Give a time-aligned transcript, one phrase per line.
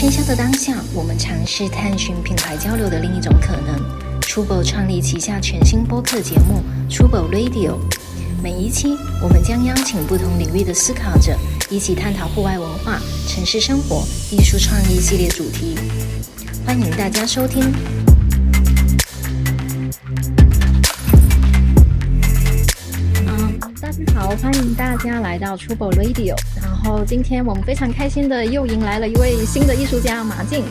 [0.00, 3.76] 喧嚣的当下，我们尝试探寻品牌交流的另一种可能。
[4.20, 7.80] Trubo 创立旗下全新播客节目 Trubo Radio，
[8.40, 11.36] 每一期我们将邀请不同领域的思考者，
[11.68, 15.76] 一起探讨户外文化、城市生活、艺术创意系列主题。
[16.64, 17.64] 欢迎大家收听。
[23.26, 26.36] 嗯，大家好，欢迎大家来到 Trubo Radio。
[26.54, 30.64] 然后今天我们非常开心的又迎来了一位新的艺术家马静。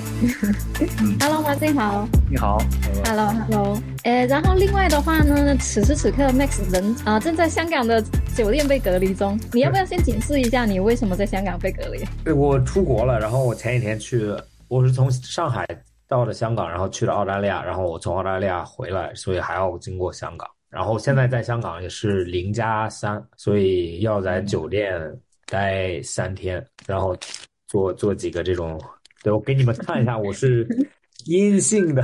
[1.19, 2.07] Hello，马静好。
[2.27, 2.57] 你好。
[3.05, 3.79] Hello，Hello。
[4.03, 8.03] 呃，然后另外的话呢，此时此刻 Max 人啊正在香港的
[8.35, 9.39] 酒店被隔离中。
[9.53, 12.03] 你要不要先解释一下你为什么在香港被隔离？
[12.23, 14.33] 对，我出国了，然后我前几天去，
[14.69, 15.67] 我是从上海
[16.07, 20.49] 到了香港，然后去了澳大利亚，然后我从澳大利亚回来，所以还要经过香港。
[20.71, 24.99] 然后现在在香港也是零加三，所以要在酒店
[25.49, 27.17] 待三天，然后
[27.67, 28.79] 做做几个这种。
[29.23, 30.65] 对我给你们看一下， 我是
[31.25, 32.03] 阴性的。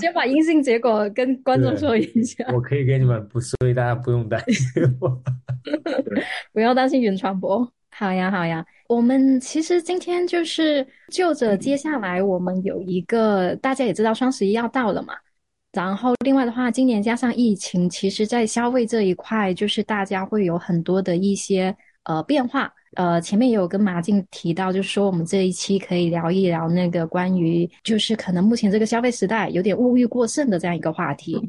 [0.00, 2.44] 先把阴性结果跟观众说一下。
[2.54, 4.64] 我可以给你们不，所以大家不用担心
[5.00, 5.08] 我。
[6.54, 7.70] 不要担心云传播。
[7.90, 8.64] 好呀，好呀。
[8.86, 15.14] 我们其实今天就是就着接下来我们有一个，大家也知道双十一要到了嘛。
[15.72, 22.72] 然后，另外的话，今年加上疫情，其实，在消费这一块，就是大家会有很多的一些呃变化。
[22.96, 31.40] 呃，前面也有跟马静提到，就是说我们这一期可以聊一聊那个关于，就是可能目前这个消费时代有点物欲过剩的这样一个话题。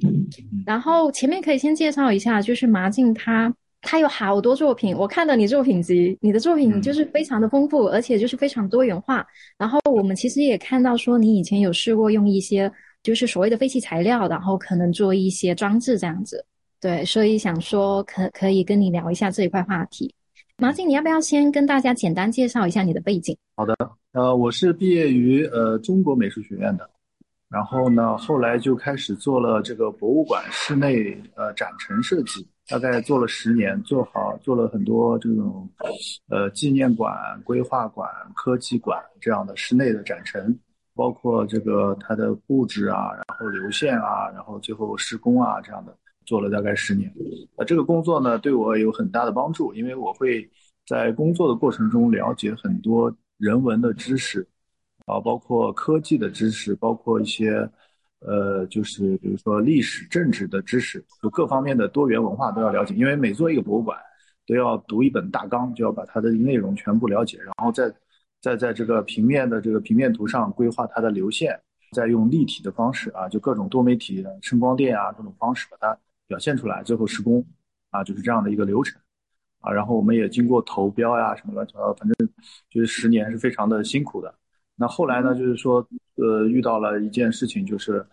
[0.67, 9.25] 然后前面可以先介绍一下，就是马静他他有好多作品，我看到你作品集，你的作品就是非常的丰富，而且就是非常多元化。
[9.58, 12.72] 然后我们其实也看到说，你以前有试过用一些。
[13.03, 16.45] 就是所谓的废弃材料，然后可能做一些装置这样子，
[16.80, 20.13] 对，所以想说可可以跟你聊一下这一块话题。
[20.57, 23.35] 马静，你要不要先跟大家简单介绍一下你的背景？
[23.56, 23.75] 好的，
[24.11, 26.88] 呃，我是毕业于呃中国美术学院的，
[27.50, 35.67] 然后呢，后来就开始做了这个博物馆室内呃展陈设计，大概做了十年，做好做了很多这种
[36.29, 37.11] 呃纪念馆、
[37.44, 40.56] 规划馆、科技馆这样的室内的展陈。
[41.01, 45.97] 包括这个它的布置啊，然后流线啊，然后最后施工啊，这样的
[46.28, 47.12] 做了大概十年。
[47.56, 50.47] 呃，这个工作呢对我有很大的帮助，因为我会
[50.85, 54.47] 在工作的过程中了解很多人文的知识，
[55.07, 57.67] 啊，包括科技的知识，包括一些
[58.19, 62.94] 呃，就是比如说历史、政治的知识，就各方面的多元文化都要了解。
[62.94, 63.97] 因为每做一个博物馆，
[64.45, 67.91] 都要读一本大纲，就要把它的内容全部了解，然后再。
[68.41, 71.57] 再在这个平面的这个平面图上规划它的流线，
[71.91, 77.46] 再用立体的方式啊，就各种多媒体声光电啊这种方式把它表现出来，最后施工
[77.91, 79.00] 啊，就是这样的一个流程
[79.59, 79.72] 啊。
[79.72, 82.29] 然后我们也经过投标呀什么乱七八糟，反正
[82.69, 84.34] 就是十年是非常的辛苦的。
[84.75, 88.03] 那后来呢，就是说呃遇到了一件事情，就是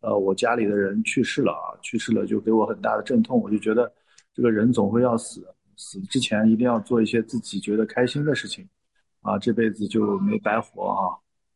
[0.00, 3.90] 呃我家里的人去世了啊，去世了就给我很大的阵痛，我就觉得
[4.34, 8.68] 这个人总会要死，死之前一定要做一些自己觉得开心的事情。
[9.28, 11.12] 啊，这辈子就没白活啊！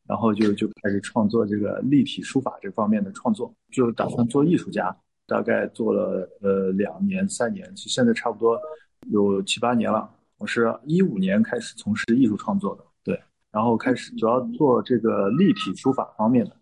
[0.07, 4.95] 然后就就开始创作这个立体书法这方面的创作，就打算做艺术家。
[5.25, 8.61] 大概做了呃两年三年，现在差不多
[9.09, 10.11] 有七八年了。
[10.37, 13.19] 我是一五年开始从事艺术创作的，对，
[13.51, 16.57] 然后开始主要做这个立体书法方面的，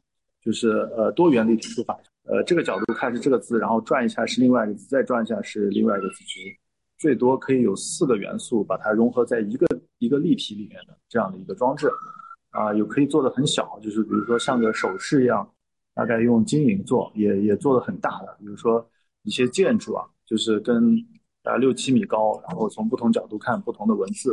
[0.44, 1.98] 就是呃多元立体书法。
[2.24, 6.28] 呃，这个角度看是这个字，然后转一下是另外一个字，再转一下是另外一个字符。
[7.00, 9.66] 最多可以有四个元素，把它融合在一个
[9.96, 11.90] 一个立体里面的这样的一个装置，
[12.50, 15.50] 啊，有可以做的很小，就是比如说像个首饰一样，
[15.94, 18.86] 大概用金银做，也也做的很大的，比如说
[19.22, 20.94] 一些建筑啊，就是跟
[21.42, 24.30] 大概六七米高，然后从不同角度看不同的文字，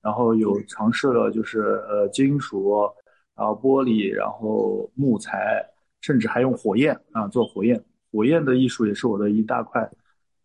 [0.00, 2.88] 然后有尝试了就是呃金属，
[3.34, 5.60] 然后玻璃，然后木材，
[6.02, 9.90] 甚至还用火焰啊做火焰，火焰的艺术也是我的一大块。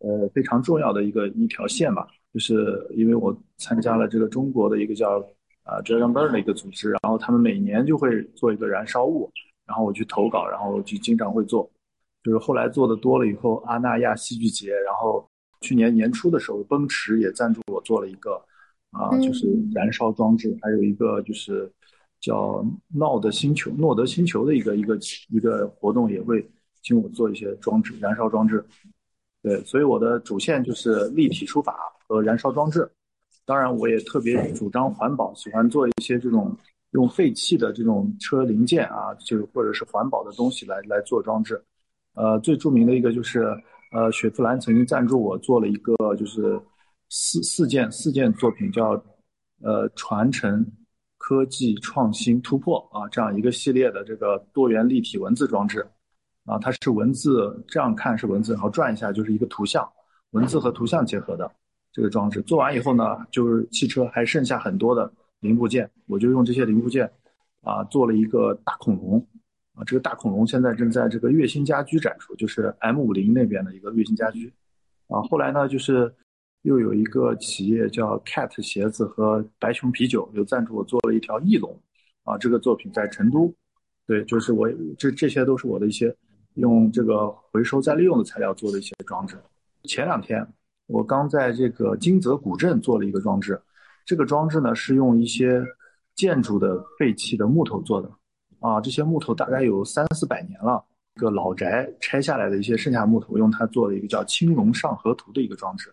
[0.02, 5.18] 呃，非常重要的一个一条线吧，就是因为我参加了这个中国的一个叫
[5.62, 9.30] 啊 Dragon Burn 的一个组织，然后他们每年就会做一个燃烧物，
[9.66, 11.70] 然后我去投稿，然后就经常会做，
[12.22, 15.24] 就是后来做的多了以后，阿那亚戏剧节，然后
[15.60, 18.42] 去年年初的时候，奔驰也赞助我做了一个
[18.90, 19.46] 啊，就是。
[19.74, 21.70] 燃烧装置，还有一个就是
[22.20, 22.62] 叫
[22.94, 24.98] 诺德星球，诺德星球的一个一个
[25.30, 26.46] 一个活动也会
[26.82, 28.62] 请我做一些装置，燃烧装置。
[29.42, 32.88] 对，所以我的主线就是立体书法和燃烧装置。
[33.44, 36.56] 当然，我也特别主张环保，喜欢做一些这种
[36.92, 41.60] 用废弃的这种车零件啊，就是或者是环保的东西来来做装置。
[42.14, 43.44] 呃，最著名的一个就是，
[43.92, 46.60] 呃，雪佛兰曾经赞助我做了一个，就是
[47.08, 48.90] 四四件四件作品，叫
[49.60, 50.64] 呃传承、
[51.18, 55.84] 科技创新、突破啊这样一个系列的这个多元立体文字装置，
[56.44, 59.88] 啊，它是文字这样看是文字，然后转一下就是一个图像，
[60.30, 61.50] 文字和图像结合的
[61.92, 62.42] 这个装置。
[62.42, 67.10] 做完以后呢，就是汽车还剩下很多的零部件，我就用这些零部件
[67.62, 69.26] 啊做了一个大恐龙。
[69.74, 74.52] 啊，这个大恐龙现在正在这个月星家居展出，就是 M 五零那边的一个月星家居。
[75.08, 76.12] 啊，后来呢，就是
[76.62, 81.74] 又有一个企业叫 Cat 鞋子和白熊啤酒又赞助我做了一条翼龙。
[82.24, 83.54] 啊，这个作品在成都。
[84.06, 84.68] 对，就是我
[84.98, 86.14] 这这些都是我的一些
[86.54, 89.36] 用这个回收再利用的材料做的一些装置。
[89.84, 90.46] 前两天
[90.86, 93.60] 我刚在这个金泽古镇做了一个装置，
[94.04, 95.64] 这个装置呢是用一些
[96.14, 98.10] 建筑的废弃的木头做的。
[98.60, 100.84] 啊，这些木头大概有三四百年了，
[101.16, 105.92] 一个老宅拆下来的一些剩下木头，用它做了一个叫《青龙上河图》的一个装置。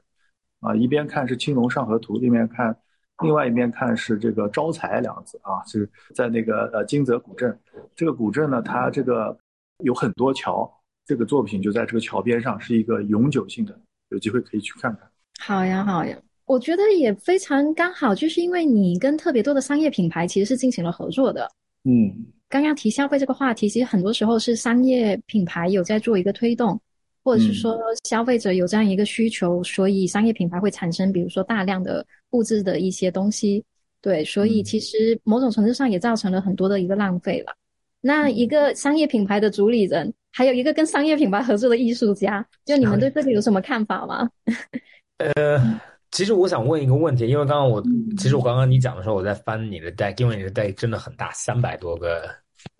[0.60, 2.78] 啊，一边看是《青龙上河图》，一边看，
[3.24, 7.58] 另外一边看是这个“招财”两个字啊，是在那个呃金泽古镇。
[7.96, 9.36] 这个古镇呢，它这个
[9.84, 10.72] 有很多桥，
[11.06, 13.80] 这个作品就在这个桥边上，是一个永久性的，
[14.10, 15.10] 有机会可以去看看。
[15.40, 21.50] 好呀，好呀，我觉得也非常刚好，就是因为你跟特别多的商业品牌其实是进行了合作的。
[21.84, 22.14] 嗯。
[22.50, 26.82] 刚刚提消费这个话题，其实很多时候是商业品牌有在做一个推动，
[27.24, 33.64] 或者是说消费者有这样一个需求，所以商业品牌会产生，比如说大量的布置的一些东西。
[34.02, 37.54] 对，所以其实某种程度上也造成了很多的一个浪费了。
[38.02, 44.30] 那一个商业品牌的主理人，还有一个跟商业品牌合作的艺术家，就你们对这个有什么看法吗？
[45.36, 45.80] 呃。
[46.12, 47.84] 其实我想问一个问题，因为刚刚我，
[48.18, 52.24] 其实我刚刚你讲的时候，我在翻你的 deck，因为你的 deck 真的很大，三百多个，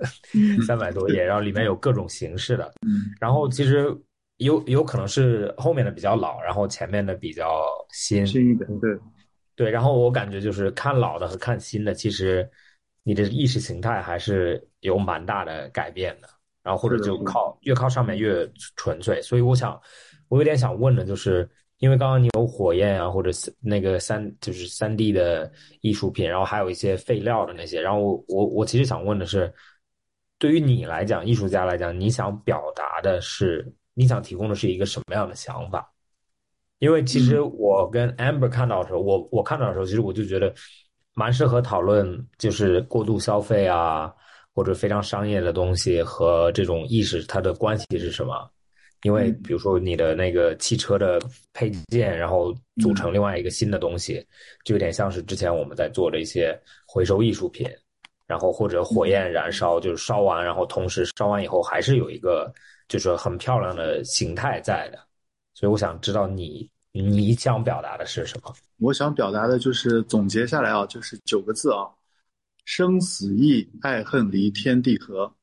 [0.66, 2.74] 三百多页，然后里面有各种形式的，
[3.22, 3.96] 然后其实
[4.38, 7.64] 有有可能是后面的比较老，然后前面的比较
[7.94, 8.98] 新，新一点，对，
[9.56, 12.50] 对，然后我感觉就是看老的和看新的，其实
[13.04, 16.30] 你的意识形态还是有蛮大的改变的，
[16.64, 19.80] 然后或者就靠越靠上面越纯粹，所以我想，
[20.28, 21.50] 我有点想问的就是。
[21.80, 23.30] 因为刚刚你有火焰啊，或者
[23.62, 25.50] 那个三就是三 D 的
[25.80, 29.50] 艺术品，然后还有一些废料的那些，然后我我我其实想问的是，
[30.38, 35.90] 对于你来讲，艺术家来讲，你想表达的是，你想提供的是一个什么样的想法？
[36.80, 40.54] 因为其实我跟 Amber 看到的时候，我我看到的时候，其实我就觉得
[41.20, 44.10] 蛮适合讨论，就是过度消费啊，
[44.56, 48.50] 或者非常商业的东西和这种意识它的关系是什么？
[49.04, 51.20] 因为比如说你的那个汽车的
[51.52, 54.26] 配件，然后组成另外一个新的东西，
[54.64, 56.58] 就有点像是之前我们在做的一些
[56.88, 57.68] 回收艺术品，
[58.26, 62.50] 然后或者火焰燃烧，就是烧完，然后同时烧完以后还是有一个
[62.88, 64.98] 就是很漂亮的形态在的。
[65.54, 66.70] 所以我想知道你
[67.02, 68.54] 你想表达的是什么？
[68.78, 71.88] 我想表达的就是总结下来啊，就是九个字啊：
[72.66, 75.34] 生死易，爱恨离，天地合，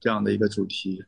[0.00, 1.02] 这样的一个主题。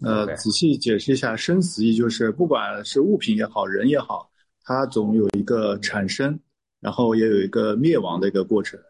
[0.00, 4.30] 呃，仔细解释一下，生死意就是不管是物品也好，人也好，
[4.64, 6.38] 它总有一个产生，
[6.80, 8.80] 然后也有一个灭亡的一个过程。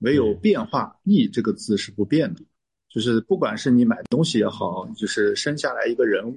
[0.00, 2.42] 唯有变化，意这个字是不变的，
[2.88, 6.36] 就是不管是你买东西也好，就是生下来一个人物，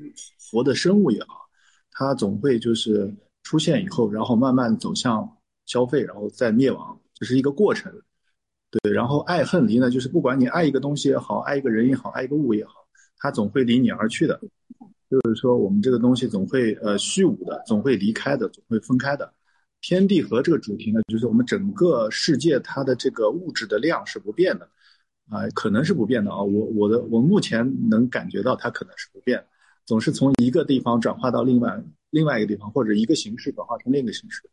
[0.51, 1.49] 活的生物也好，
[1.91, 7.93] 它总会就是出现以后，然后慢慢走向消费，然后再灭亡，这是一个过程。
[8.71, 12.73] 对，然后爱恨离呢，就是不管你爱一个东西也好，爱一个人也好，爱一个物也好。
[13.17, 14.39] 它总会离你而去的，
[15.09, 19.31] 就是说我们这个东西总会呃虚无的，总会离开的，总会分开的。
[19.79, 24.67] 天地合这个主题呢，就是我们整个世界它的这个物质的量是不变的，
[25.29, 26.41] 啊，可能是不变的啊。
[26.41, 29.45] 我我的我目前能感觉到它可能是不变，
[29.85, 31.81] 总是从一个地方转化到另外
[32.13, 34.43] 另外一个地方，或者一个形式转化成另一个形式。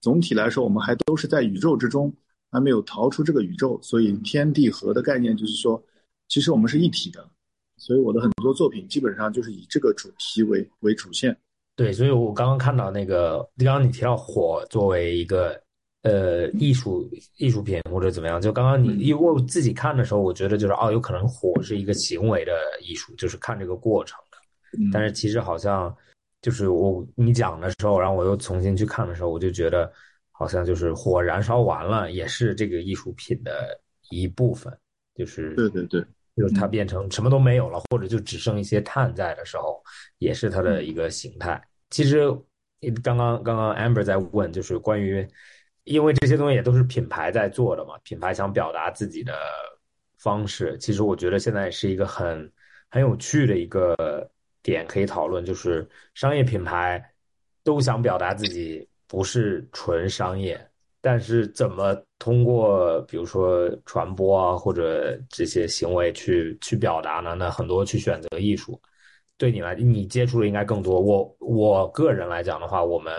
[0.00, 2.12] 总体来说，我们还都是在宇宙之中，
[2.50, 3.78] 还没有逃出这个宇宙。
[3.82, 5.80] 所以天地合的概念就是说，
[6.26, 7.28] 其实我们是一体的。
[7.76, 11.36] 所以我的很多作品基本上就是以这个主题为为主线。
[11.76, 15.60] 对，所以我刚刚看到那个，刚刚你提到火作为一个
[16.02, 24.38] 呃艺术艺术品或者怎么样，就刚刚你因为我自己看的时候，我觉得就是哦，有可能火是一个行为的艺术，就是看这个过程的。
[24.92, 25.94] 但是其实好像
[26.42, 29.90] 就是我你讲的时候，然后我又重新去看的时候，我就觉得
[30.30, 33.80] 好像就是火燃烧完了，也是这个艺术品的
[34.10, 34.76] 一部分。
[35.14, 36.04] 就是对对对。
[36.34, 39.82] 就是它变成什么都没有了，或者就只剩一些碳在的时候，
[40.16, 41.62] 也是它的一个形态。
[41.90, 42.26] 其实，
[43.02, 45.28] 刚刚刚刚 Amber 在问，就是关于，
[45.84, 49.34] 因为这些东西也都是品牌在做的嘛，品牌想表达自己的
[50.16, 50.74] 方式。
[50.78, 52.50] 其实我觉得现在是一个很
[52.88, 53.94] 很有趣的一个
[54.62, 57.02] 点可以讨论，就是商业品牌
[57.64, 60.58] 都想表达自己不是纯商业，
[61.00, 67.34] 但是怎么通过比如说传播啊或者这些行为去去表达呢？
[67.34, 68.80] 那很多去选择艺术，
[69.36, 71.00] 对你来你接触的应该更多。
[71.00, 73.12] 我我个人来讲的话，我们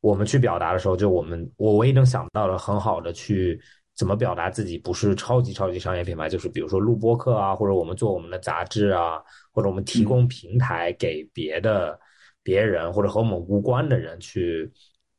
[0.00, 3.60] 我们去表达的时候，就我们我唯一能想到的很好的去
[3.98, 9.20] 怎么表达自己，不是超级超级商业品牌，就是比如说录播客啊，或者我们做我们的杂志啊，
[9.52, 11.98] 或者我们提供平台给别的
[12.42, 14.72] 别人或者和我们无关的人去。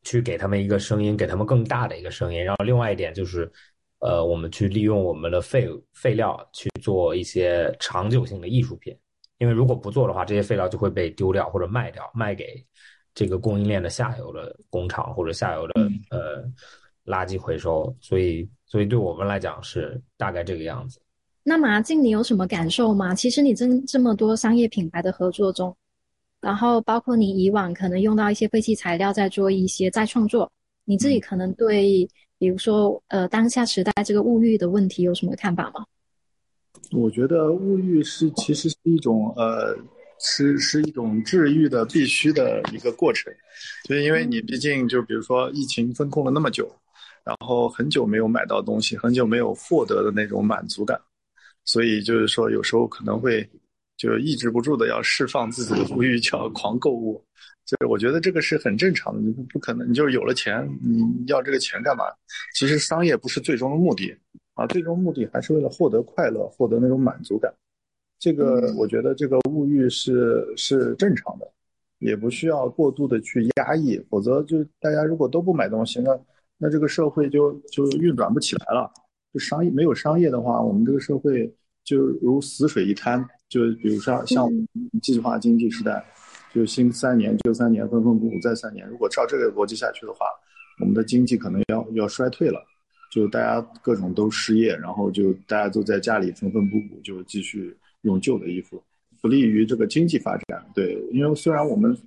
[0.03, 2.41] 去给他们一个声音，给他们更大的一个声音。
[2.41, 3.51] 然后另外一点就是，
[4.00, 8.98] 呃，我们去利用我们的废废料去做一些长久性的艺术品。
[9.39, 12.65] 因为如果不做的话，这些废料就会被丢掉或者卖掉，卖给
[13.13, 15.74] 这个供应链的下游的工厂或者下游的
[16.12, 16.45] 呃
[17.10, 17.94] 垃圾回收。
[18.00, 21.01] 所以，所以对我们来讲是大概这个样子。
[21.44, 23.13] 那马静，你有什么感受吗？
[23.16, 25.75] 其实你真这么多商业品牌的合作中。
[26.42, 30.50] 然后包括你以往可能用到一些废弃材料在做一些再创作，
[30.86, 35.86] 你自己可能对，比如说呃当下时代这个物欲的问题有什么看法吗？
[36.92, 39.75] 我觉得物欲是其实是一种呃
[40.18, 43.34] 是是一种治愈的必须的一个过程，
[43.84, 46.74] 就因为你毕竟就比如说疫情封控了那么久，
[47.24, 51.00] 然后很久没有买到东西，很久没有获得的那种满足感，
[51.66, 53.48] 所以就是说有时候可能会。
[54.00, 57.22] 就抑制不住的要释放自己的物欲，就要狂购物，
[57.66, 62.06] 就是我觉得这个是很正常的，你不可能，你就是有了钱，你要这个钱干嘛？
[62.56, 64.16] 其实商业不是最终的目的
[64.54, 67.54] 啊，最终目的还是为了获得快乐，获得那种满足感。
[68.18, 71.52] 这个我觉得这个物欲是是正常的，
[71.98, 76.18] 也不需要过度的去压抑，否则就大家如果都不买东西，那
[76.60, 78.92] 那这个社会就就运转不起来了。
[79.34, 81.51] 就商业没有商业的话，我们这个社会
[81.84, 83.25] 就如死水一滩。
[83.48, 84.48] 就比如说像
[85.01, 86.06] 计划经济时代，
[86.54, 88.88] 就新三年、旧三年、分分补补再三年。
[88.88, 90.25] 如果照这个逻辑下去的话，
[90.80, 92.63] 我们的经济可能要要衰退了。
[93.12, 98.80] 就大家各种都失业，然后就大家都在家里缝缝补补，就继续用旧的衣服，
[99.20, 100.63] 不利于这个经济发展。
[100.75, 101.98] 对，因为虽然我们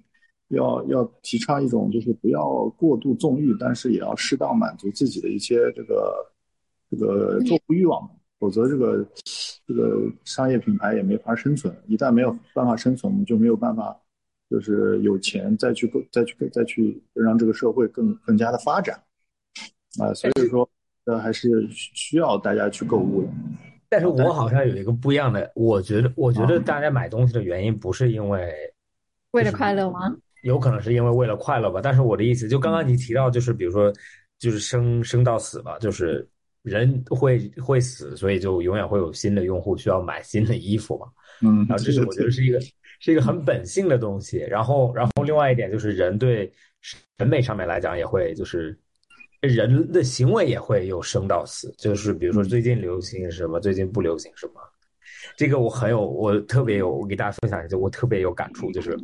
[0.56, 6.32] 要要提倡一种就是不要过度纵欲，但是也要适当满足自己的一些这个
[6.90, 8.08] 这个购物欲望。
[8.38, 9.06] 否则，这个
[9.68, 11.72] 这个商业品牌也没法生存。
[11.86, 13.96] 一旦没有办法生存，我们就没有办法，
[14.50, 19.00] 就是有钱再去购、再去再去让这个社会更更加的发展
[20.00, 20.12] 啊。
[20.12, 20.68] 所以说，
[21.04, 23.28] 呃，还是需要大家去购物的。
[23.88, 28.52] 但是我好像有一个不一样的，我觉得，我觉得大家买东西的原因不是因为
[29.30, 30.16] 为了快乐吗？
[30.42, 31.80] 有可能是因为为了快乐吧。
[31.82, 33.92] 但是我的意思，就刚刚你提到，就是比如说，
[34.38, 36.28] 就是生生到死吧，就是。
[36.62, 41.08] 人会会死，所以就永远会有新的用户需要买新的衣服嘛。
[41.40, 42.60] 嗯，然后这是我觉得是一个
[43.00, 44.38] 是一个很本性的东西。
[44.48, 46.52] 然后，然后另外一点就是人对
[47.18, 48.78] 审美上面来讲也会就是
[49.40, 54.52] 人的行为也会有生到死，就是比如说最近流行什么，最近不流行什么。
[55.36, 58.96] 这个我很有，我特别有，我给大家分享一下，我特别有感触，就是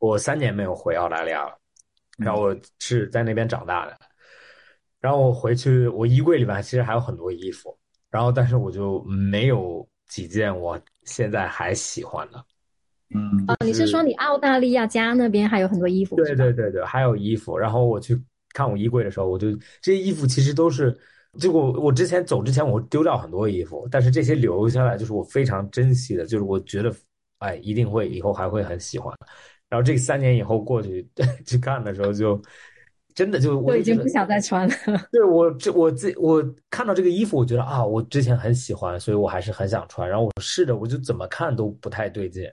[0.00, 1.56] 我三年没有回澳大利亚了，
[2.18, 3.96] 然后我是在那边长大的。
[5.00, 7.74] 然后我回去，我衣柜里面其实还有很多衣服，
[8.10, 12.44] 然后但是我就没有几件我现在还喜欢的。
[13.14, 16.16] 嗯，啊，你是说你澳大利亚家那边还有很多衣服？
[16.16, 17.56] 对对对对，还有衣服。
[17.56, 18.20] 然后我去
[18.52, 20.94] 看我衣柜的时候，我就这些衣服其实都是，
[21.38, 26.94] 就我我之前走之前我丢掉很多衣服，但是这些留下来就是我非常珍惜的，就是我觉得
[27.38, 29.12] 哎一定会以后还会很喜欢。
[29.70, 31.08] 然后这三年以后过去
[31.46, 32.38] 去看的时候就。
[33.12, 34.74] 真的就我已经不想再穿了。
[35.10, 40.08] 对我这我自我看到这个衣服，我觉得啊，我之前很喜欢，所以我还是很想穿。
[40.08, 42.48] 然后我试着，我就怎么看都不太对劲，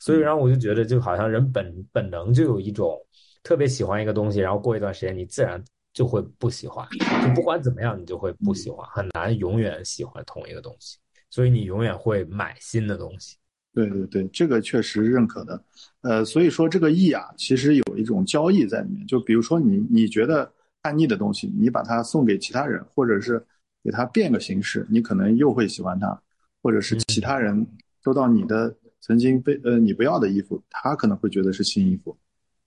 [0.00, 2.98] 所以然后我就觉得，就好像人本本能就有一种
[3.44, 5.62] 特别喜欢一个东西，然后过一段时间你自然
[5.94, 6.86] 就会不喜欢，
[7.24, 10.98] 就不管怎么样你就会不喜欢，很难永远喜欢同一个东西，
[11.30, 13.36] 所以你永远会买新的东西。
[13.74, 15.64] 对对对，这个确实认可的，
[16.02, 19.06] 呃，所以说这个易啊，其实有一种交易在里面。
[19.06, 20.52] 就比如说你你觉得
[20.82, 23.42] 叛逆的东西，你把它送给其他人，或者是
[23.82, 26.20] 给他变个形式，你可能又会喜欢它，
[26.62, 27.66] 或者是其他人
[28.04, 32.14] 收到你的曾经被呃你不要的衣服，他可能会觉得是新衣服。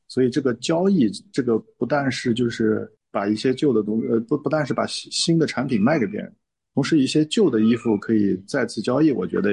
[0.07, 6.33] 所以这个交易，这个不但是就是把一些旧的东呃不不但是把新新的产品卖给别人，
[6.73, 9.51] 同时一些旧的衣服可以再次交易，我觉得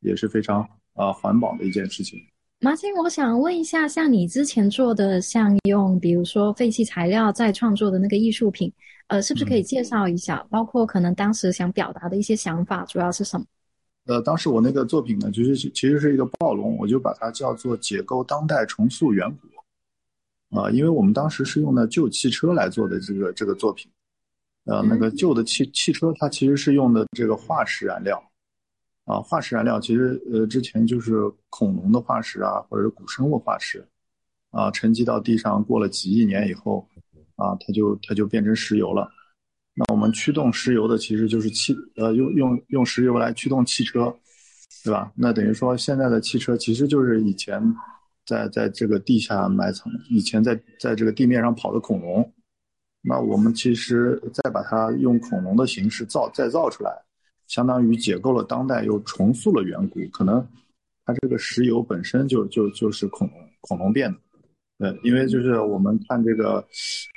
[0.00, 0.68] 也是非常。
[1.00, 2.20] 啊，环保的一件事情。
[2.60, 8.70] 马青，我想问一下，像你之前做的，像用比如说废弃材料再创作的那个艺术品，
[9.06, 10.46] 呃，是不是可以介绍一下？
[10.50, 13.46] 包括可能当时想表达的一些想法，主要是什么？
[14.04, 20.58] 呃，当时我那个作品呢，就是其实是一个暴龙，我就把它叫做解构当代，重塑远古。
[20.58, 23.90] 啊，因为我们当时是用的旧汽车来做的这个这个作品，
[24.64, 28.22] 呃，那个旧的汽汽车它其实是用的这个化石燃料，
[29.10, 33.84] 啊，化石燃料其实呃之前就是恐龙的化石啊，或者是古生物化石，
[34.52, 36.86] 啊，沉积到地上过了几亿年以后，
[37.34, 39.10] 啊，它就它就变成石油了。
[39.74, 44.14] 那我们驱动石油的其实就是汽，呃，用用用石油来驱动汽车，
[44.84, 45.10] 对吧？
[45.16, 47.60] 那等于说现在的汽车其实就是以前
[48.26, 52.32] 在在这个地下埋藏，以前在在这个地面上跑的恐龙。
[53.02, 56.92] 那我们其实再把它用恐龙的形式造再造出来，
[57.50, 59.98] 相当于解构了当代，又重塑了远古。
[60.12, 60.46] 可能
[61.04, 64.18] 它这个石油本身就就就是恐龙恐龙变的，
[64.78, 66.64] 对，因为就是我们看这个，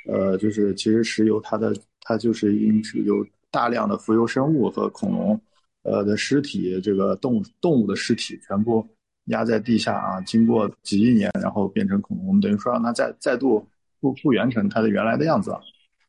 [0.08, 5.40] 呃，就是其实石油它的它就是因有大量的浮游生物和恐龙，
[5.84, 8.84] 呃的尸体，这个动动物的尸体全部
[9.26, 13.64] 压在地下啊，经过几亿年，然后变成恐龙，我们等于说让它再再度
[14.00, 15.60] 复复原成它的原来的样子了。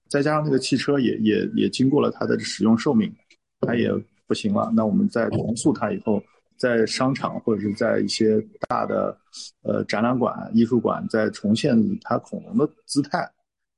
[0.10, 3.14] 再加上那个汽车也也也经过了它的使用寿命，
[3.62, 3.92] 它也
[4.28, 4.72] 不行了。
[4.76, 6.22] 那我们再重塑它以后，
[6.58, 9.18] 在商场或者是在一些大的
[9.64, 13.30] 呃展览馆、艺术馆再重现它恐龙的姿态，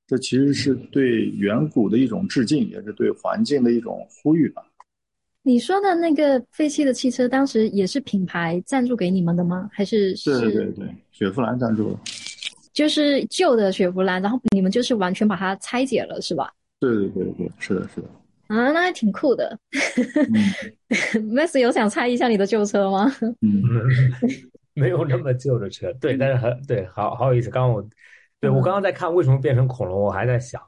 [0.05, 4.63] 这其实是对远古的一种致敬，也是对环境的一种呼吁吧。
[5.43, 9.69] 你说的那个废弃的汽车，当时也是品牌赞助给你们的吗？
[9.71, 10.13] 还是？
[10.25, 11.99] 对对对，雪佛兰赞助的。
[12.73, 16.51] 就是旧的雪佛兰，然后你们就是完全把它拆解了，是吧？
[16.79, 18.07] 对对对对，是的，是的。
[18.47, 19.57] 啊，那还挺酷的。
[21.33, 23.11] Max 有想猜一下你的旧车吗？
[23.41, 23.61] 嗯，
[24.73, 27.49] 没有那么旧的车，对，但是很对，好好有意思。
[27.49, 27.89] 刚刚我，
[28.39, 30.61] 对我刚刚在看为什么变成恐龙，我还在想，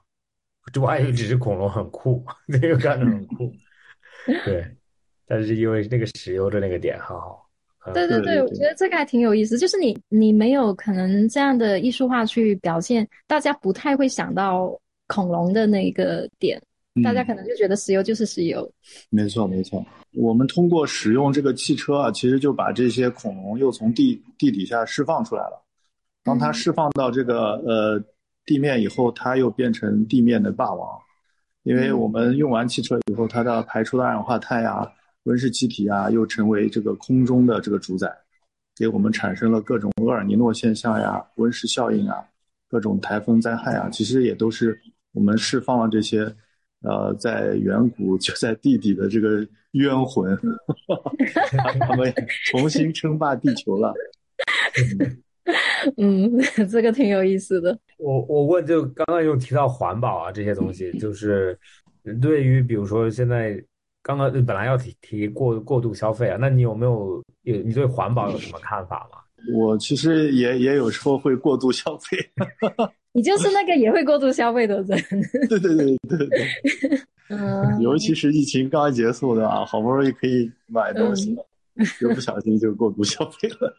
[0.82, 3.52] 我还以为只是恐龙很酷，那个看着很酷。
[4.46, 4.66] 对，
[5.26, 7.46] 但是因为那个石油的那个点很好。
[7.94, 9.58] 对对对，我觉得这个还挺有意思。
[9.58, 14.78] 就是你你没有可能这样的艺术化去表现，大家不太会想到
[15.08, 16.62] 恐龙的那个点，
[17.04, 18.70] 大家可能就觉得石油就是石油。
[19.10, 25.64] 没错没错，我们通过使用这个汽车啊，其实就把这些恐龙又从地地底下释放出来了。
[26.24, 28.04] 当它释放到这个呃
[28.46, 31.00] 地面以后，它又变成地面的霸王，
[31.64, 34.92] 因为我们用完汽车以后，它的排出的二氧化碳呀。
[35.24, 38.10] 温室气体啊，又成为这个空中的这个主宰，
[38.76, 42.24] 给我们产生了各种厄尔尼诺现象呀、温室效应啊、
[42.70, 44.80] 各种台风灾害啊，其实也都是
[45.12, 46.34] 我们释放了这些，
[46.82, 50.38] 呃，在远古就在地底的这个冤魂，
[51.80, 52.14] 他们
[52.46, 53.94] 重新称霸地球了。
[55.98, 56.32] 嗯，
[56.70, 57.78] 这个挺有意思的。
[57.98, 61.58] 我我问，就刚刚又提到环保啊这些东西，就是
[62.22, 63.64] 对于比如说现在。
[64.02, 69.20] 刚刚本来要提提过过度消费啊，那你有没有有你对环保有什么看法吗？
[69.54, 72.18] 我其实也也有时候会过度消费，
[73.12, 75.00] 你就是那个也会过度消费的人。
[75.50, 76.48] 对对对对对，
[77.30, 81.46] 嗯， 尤其是疫情刚结束的啊，好不容易可以买东西了，
[82.02, 83.76] 又不小心就过度消费了。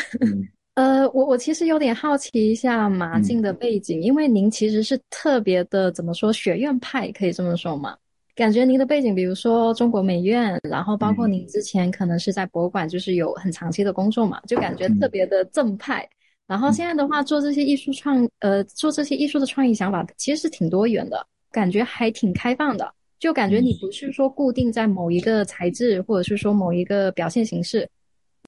[0.74, 7.96] 呃，我我其实有点好奇一下马静的背景，因为您其实是特别的怎么说学院派，可以这么说吗？
[8.36, 16.08] 感觉您的背景，比如说中国美院，然后包括您之前可能是在博物馆，就是有很长期的工作嘛，就感觉特别的正派。
[16.50, 22.92] 然后现在的话，做这些艺术创，呃，做这些艺术的创意想法，其实是挺多元的，感觉还挺开放的。
[23.20, 27.88] 就感觉你不是说固定在某一个材质，或者是说某一个表现形式，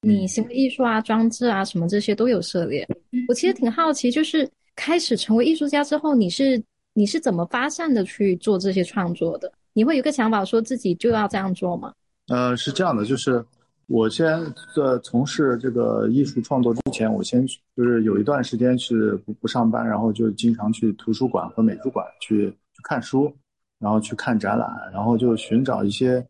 [0.01, 2.85] 你行为艺术啊、装置啊什么这些都有涉猎。
[3.29, 6.61] 我其实挺好奇，就是开始成为艺术家之后，你是
[6.95, 9.53] 你是怎么发散的去做这些创作的？
[9.75, 11.93] 你会有个想法，说自己就要这样做吗？
[12.27, 13.45] 呃，是这样的，就是
[13.93, 14.43] 我先
[14.75, 23.31] 在从事这个艺术创作之前，我先就是有一段时间是不不上班，然后就经常去图书馆和美术馆去去看书，
[23.79, 26.27] 然后去看展览，然后就寻找一些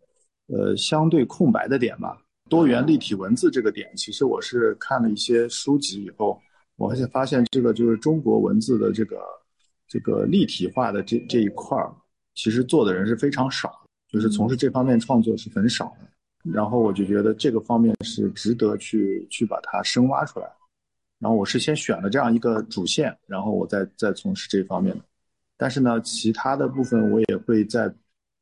[0.48, 2.20] 呃相对空白的点吧。
[2.51, 6.37] 多元立体文字这个点，其实我是看了一些书籍以后，
[6.75, 9.20] 我而且发现这个就是中国文字的这个
[9.87, 11.94] 这个立体化的这这一块儿。
[12.35, 13.70] 其实做的人是非常少，
[14.09, 16.09] 就是从事这方面创作是很少的。
[16.42, 20.46] 然后我就觉得这个方面是值得去去把它深挖出来。
[21.18, 25.05] 然后我是先选了这样一个主线，然后我再再从事这方面的。
[25.57, 27.94] 但是呢，其他的部分我也会在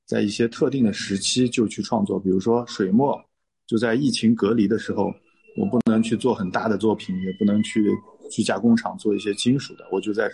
[0.07, 3.23] 在一些特定的时期就去创作，比如说水墨，
[3.67, 5.13] 就在疫情隔离的时候，
[5.59, 7.91] 我不能去做很大的作品，也不能去
[8.31, 10.31] 去加工厂做一些金属的，我就在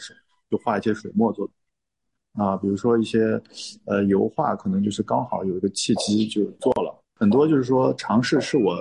[0.48, 1.56] 就画一些水墨作品。
[2.34, 3.42] 啊，比如说一些，
[3.86, 8.76] 呃，油画可能就是刚好有一个契机就做了很多，就是说尝试是我，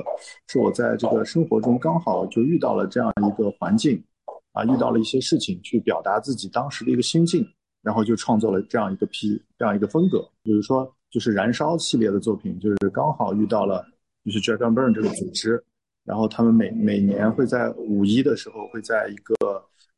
[0.48, 4.04] 是我在这个生活中刚好就遇到了这样一个环境，
[4.52, 7.48] 啊，遇到了一些事情去表达自己当时的一个心境，
[7.82, 13.86] 然后就创作了这样一个批这样一个风格，比如说就是燃烧系列的作品，就是刚好遇到了
[14.26, 15.63] 就是 Dragon Burn 这个组织，
[16.04, 19.36] 然后他们每每年会在五一的时候会在一个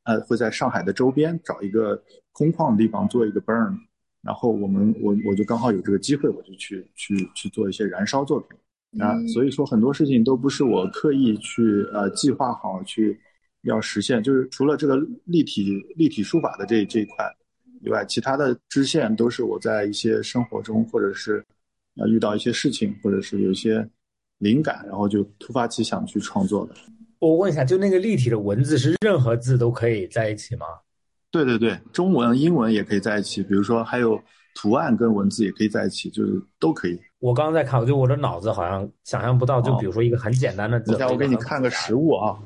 [0.04, 2.00] 呃会在上海的周边找一个
[2.34, 3.76] 空旷的地方做一个 burn，
[4.28, 8.50] 然后我们我我就刚好有这个机会，我就去去去做一些燃烧作品。
[9.00, 11.62] 啊，所以说很多事情都不是我刻意去
[11.94, 13.18] 呃计划好去
[13.62, 17.26] 要实现，就是除了这个立体立体书法的这这一块
[17.82, 21.46] 以外，其他的支线都是我在一些生活中或者是
[21.96, 23.88] 呃遇到一些事情，或者是有一些
[24.40, 26.74] 灵感，然后就突发奇想去创作的。
[27.20, 30.66] 我问一下，就那个立体的文字是任何字都可以在一起吗？
[31.32, 34.20] 对对对，中文、英文也可以在一起，比如说还有
[34.56, 37.00] 图案跟文字也可以在一起，就是都可以。
[37.20, 40.92] 我刚刚在看，我就我的脑子好像想象不到，就比如说一个很简单的字。
[40.92, 42.38] 等下我给你看个实物啊。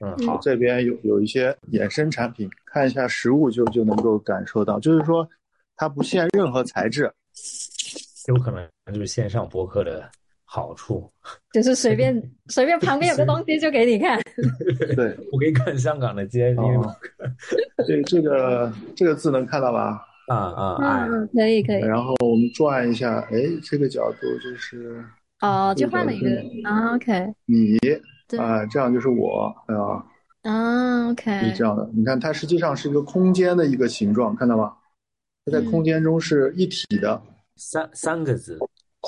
[0.00, 5.26] 嗯，好，这边有有一些衍生产品，看一下实物就就能够感受到，就是说
[5.74, 7.10] 它不限任何材质，
[8.28, 10.10] 有可能就是线上博客的
[10.48, 11.10] 好处，
[11.52, 12.14] 就是随便
[12.48, 14.18] 随便旁边有个东西就给你看。
[14.94, 16.54] 对， 我给你看香港的街，
[17.86, 20.00] 对这个这个字能看到吧？
[20.28, 21.80] 啊啊，嗯，可以可以。
[21.82, 25.04] 然后我们转一下，哎，这个角度就是
[25.40, 26.28] 哦，就换了一个
[26.68, 27.32] 啊，OK。
[27.44, 27.76] 你
[28.38, 30.04] 啊，这样就是我，哎呀，
[30.52, 31.40] 啊，OK。
[31.40, 34.72] 是这样的，你看它实际上是一个空间的一个形状，看到吗？
[35.44, 37.20] 它在空间中是一体的，
[37.56, 38.58] 三三个字，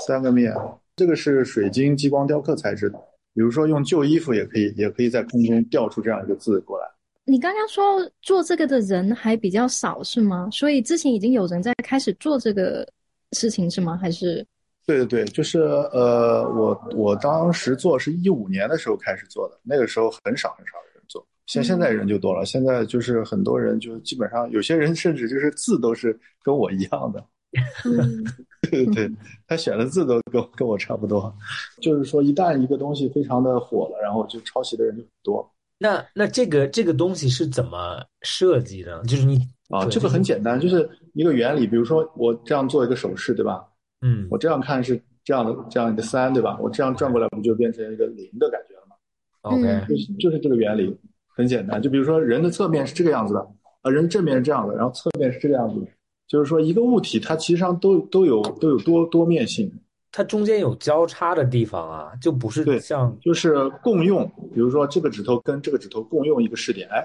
[0.06, 0.52] 三个面。
[0.98, 2.98] 这个是水晶激光雕刻材质的，
[3.32, 6.86] 比如说用旧衣服也可以，也可以在空中吊出这样一个字过来。
[7.24, 10.48] 你刚刚说做这个的人还比较少是吗？
[10.50, 12.84] 所以之前已经有人在开始做这个
[13.30, 13.96] 事情是吗？
[13.96, 14.44] 还是？
[14.84, 22.44] 对对对，就是呃，我我当时做是一五年的时候开始做的，那个时候很少很少的人做，像现在人就多了。
[22.44, 27.22] 现在就是很多人就基本上有些人甚至就是字都是跟我一样的，
[28.70, 29.10] 对对对，
[29.46, 31.34] 他选的字都跟跟我差不多。
[31.80, 35.50] 就是说，一旦一个东西非常的火了，然后就抄袭的人就很多。
[35.78, 39.00] 那那这个这个东西是怎么设计的？
[39.04, 39.38] 就是你
[39.70, 41.66] 啊，这个很简单，就是一个原理。
[41.66, 43.64] 比如说我这样做一个手势，对吧？
[44.02, 46.58] 嗯，我这样看是这样的，这样一个三，对吧？
[46.60, 48.96] 我这样转过来，不就变成一个零的感觉了吗
[49.42, 50.94] ？OK，就是就是这个原理，
[51.28, 51.80] 很简单。
[51.80, 53.40] 就比如说人的侧面是这个样子的，
[53.82, 55.86] 啊，人正面是这样的，然后侧面是这个样子。
[56.28, 59.72] 就是说一个物体它其实上都都有都有多多面性。
[60.10, 67.04] 它中间有交叉的地方啊，就不是像就是共用，比如说这个指头跟这个指头共用一个视点，哎，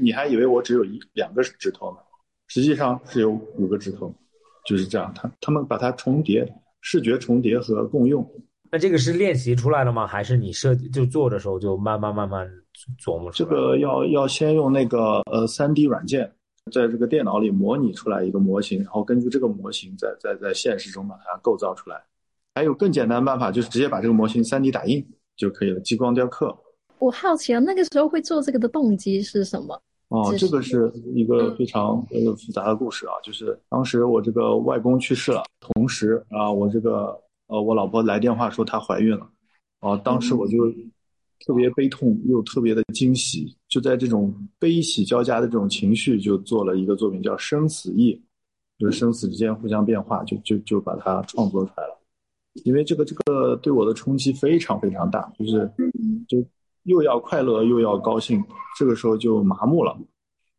[0.00, 1.98] 你还以为我只有一两个指头呢，
[2.48, 4.12] 实际上是有五个指头，
[4.66, 6.46] 就是这样，他他们把它重叠，
[6.80, 8.28] 视觉重叠和共用。
[8.72, 10.04] 那这个是练习出来的吗？
[10.04, 12.50] 还是你设计就做的时候就慢慢慢慢
[13.02, 13.48] 琢磨出来？
[13.48, 16.30] 这个要要先用那个呃三 D 软件，
[16.72, 22.02] 在这个电脑里模拟出来一个模型，然后根据这个模型在在在现实中把它构造出来。
[22.54, 26.56] 还有更简单的办法，就是直接把这个模型 3D 打印就可以了，激光雕刻。
[26.98, 29.80] 我好奇啊，那个时候会做这个的动机是什么？
[30.08, 39.30] 哦，这个是一个非常呃复杂的故事啊，就是当时我这个外公去世了，同时啊，我这个呃我老婆来电话说她怀孕了，
[39.78, 40.58] 啊，当时我就
[41.46, 48.14] 特别悲痛又特别的惊喜，就在这种悲喜交加的这种情绪，就做了一个作品叫《生死意》，
[48.78, 51.96] 就是生死之间互相变化，就就就把它创作出来了。
[52.64, 55.70] 因为这个这个对我的冲击非常非常大，就是
[56.26, 56.44] 就
[56.82, 58.42] 又要快乐又要高兴，
[58.76, 59.96] 这个时候就麻木了，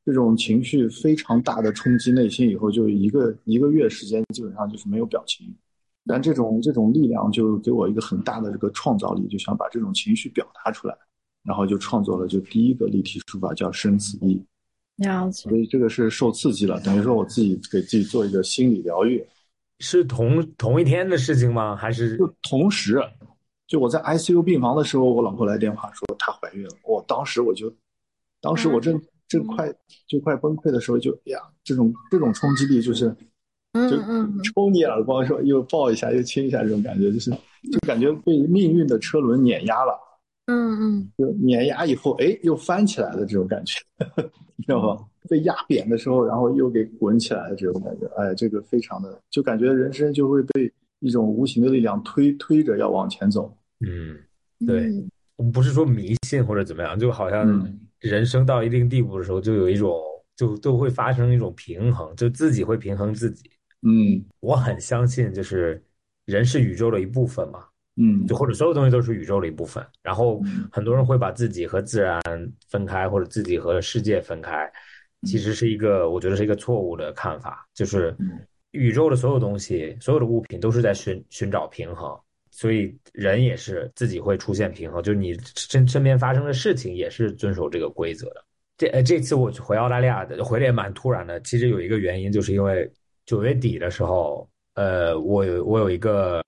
[0.05, 5.53] 这种情绪非常大的冲击内心以后，就一个一个月时间基本上就是没有表情，
[6.05, 10.97] 但这种这种力量就给我一个很大的这个创造力，就想把这种情绪表达出来，
[11.43, 14.43] 然后就创作了就第一个立体书法叫生死意，
[14.97, 19.25] 了解，所以这个是受刺激了，等于说我自己给自己做一个心理疗愈。
[19.79, 21.75] 是同同一天的事情吗？
[21.75, 23.01] 还是就同时？
[23.65, 26.69] 就我在 ICU 病房的时候，我老婆来电话说她怀孕了。
[26.83, 27.73] 我当时我就，
[28.41, 29.73] 当时我正正快
[30.07, 33.15] 就快崩溃的时候，就呀，这种这种冲击力就是，
[33.73, 33.97] 就
[34.43, 39.97] 抽你耳光，说又抱一下又亲一下，这种感觉就是，就感觉被命运的车轮碾压了。
[40.51, 43.79] 嗯嗯，就碾压以后，哎，又翻起来的这种感觉，
[44.57, 45.05] 你知道吗？
[45.29, 53.55] 被压扁的时候，然后又给滚起来的这种感觉，哎，这个非常的，就感觉人生就会被一种无形的力量推推着要往前走。
[53.79, 54.17] 嗯，
[54.67, 54.91] 对，
[55.37, 57.65] 我们不是说迷信或者怎么样，就好像
[57.99, 59.95] 人生到一定地步的时候，就有一种
[60.35, 63.49] 就都会发生一种平衡，就自己会平衡自己。
[63.83, 65.81] 嗯，我很相信，就是
[66.25, 67.65] 人是宇宙的一部分嘛。
[67.95, 72.21] 嗯，就或者所有东西都是宇宙的一部分，然后很多人会把自己和自然
[72.69, 74.71] 分开，或者自己和世界分开，
[75.27, 78.39] 其实是一个我觉得是一个错误的看法，就是嗯。
[78.71, 82.17] 宇宙的所有东西、所有的物品都是在寻寻找平衡，
[82.51, 88.45] 所以人也是自己会出现平衡，就是你身身边发生的事情也是遵守这个规则的。
[88.77, 92.89] 这呃这次我回澳大利亚的回来也蛮突然的，其实有一个原因，就是因为
[93.25, 96.41] 九月底的时候，呃，我有我有一个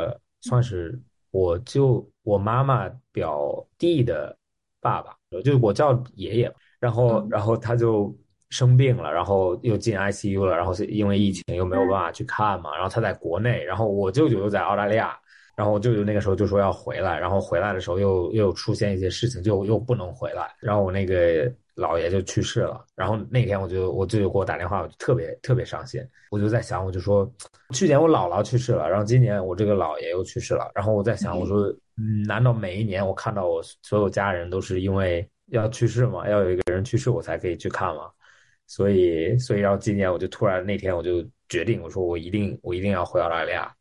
[0.44, 0.98] 算是
[1.34, 4.38] 我就我妈妈表弟的
[4.80, 7.28] 爸爸，就是我叫爷爷，然后嗯。
[7.32, 8.16] 然后他就
[8.52, 15.18] 生病了，然后又进 ICU 了，然后是因为疫情又没有办法去看嘛，然后他在国内，然后我舅舅又在澳大利亚，
[15.56, 27.32] 然后我舅舅那个时候就说要回来，然后回来的时候又又出现一些事情，就又不能回来，然后我那个姥爷就去世了，然后那天我就我舅舅给我打电话，我就特别特别伤心，我就在想，我就说，
[27.74, 31.74] 去年我姥姥去世了，然后今年我这个姥爷又去世了，然后我在想，我说，
[32.28, 36.30] 难道每一年我看到我所有家人都是因为要去世吗？
[36.30, 38.10] 要有一个人去世我才可以去看吗？
[38.68, 43.72] 所以，所以，然后今年我就突然那天我就决定，我说我一定我一定要回澳大利亚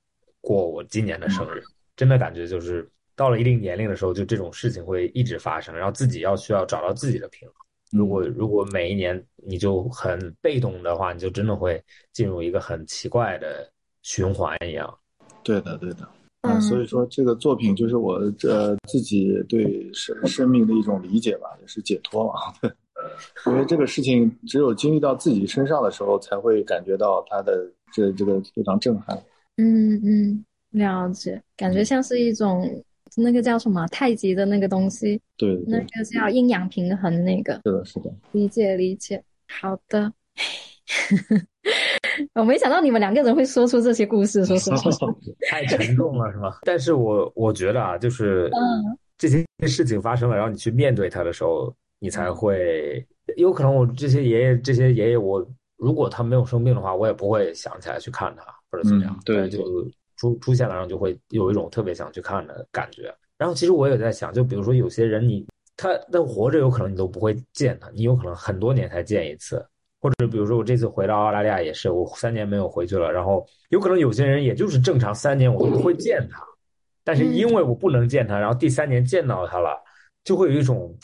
[0.40, 1.62] 过我今年的生日。
[1.94, 7.56] 真的感觉就是到了一定年龄的时候，就这种事情会一直发生，然后自己要需要找到自己的平衡。
[7.92, 13.70] 如果如果每一年你就很被动的话，你就真的会进入一个很奇怪的
[14.02, 14.92] 循环一样。
[15.44, 16.08] 对的，对的。
[16.44, 22.32] 嗯所以说这个作品就是我呃自己对生生命的一种理解吧，也是解脱嘛。
[22.60, 22.68] 对，
[23.46, 29.16] 因为这个事情只有经历到自己身上的时候，才会感觉到它的这这个非常震撼。
[29.58, 32.84] 嗯嗯，了解，感觉像是一种
[33.16, 38.14] 那个叫什么太极的那个东西，对那对，个叫阴阳平衡那个，是的，是的。
[38.32, 39.22] 理解理解。
[39.48, 40.10] 好的，
[42.34, 45.14] 我没想到你们两个人会说出这些故事，说实话。
[45.50, 46.56] 太沉重了，是吗？
[46.62, 55.46] 但是我我觉得啊，就是嗯这些事情发生了，然后你去面对它的时候，你才会有可能我这些爷爷这些爷爷，我
[55.76, 59.62] 如果他没有生病的话，我也不会想起来去看他或者怎么样嗯，对就
[60.22, 63.12] 出出现了，然后就会有一种特别想去看的感觉。
[63.36, 65.44] 然后其实我也在想，就比如说有些人你
[65.76, 69.66] 他他活着，有可能你都不会见他，你有可能很多年才见一次。
[70.00, 76.40] 或者比如说我这次回到澳大利亚也是，我三年没有回去了，然后有可能有些人也就是正常三年我都不会见他，
[77.02, 79.80] 但是因为我不能见他，然后第三年见到他了，
[80.24, 80.96] 就会有一种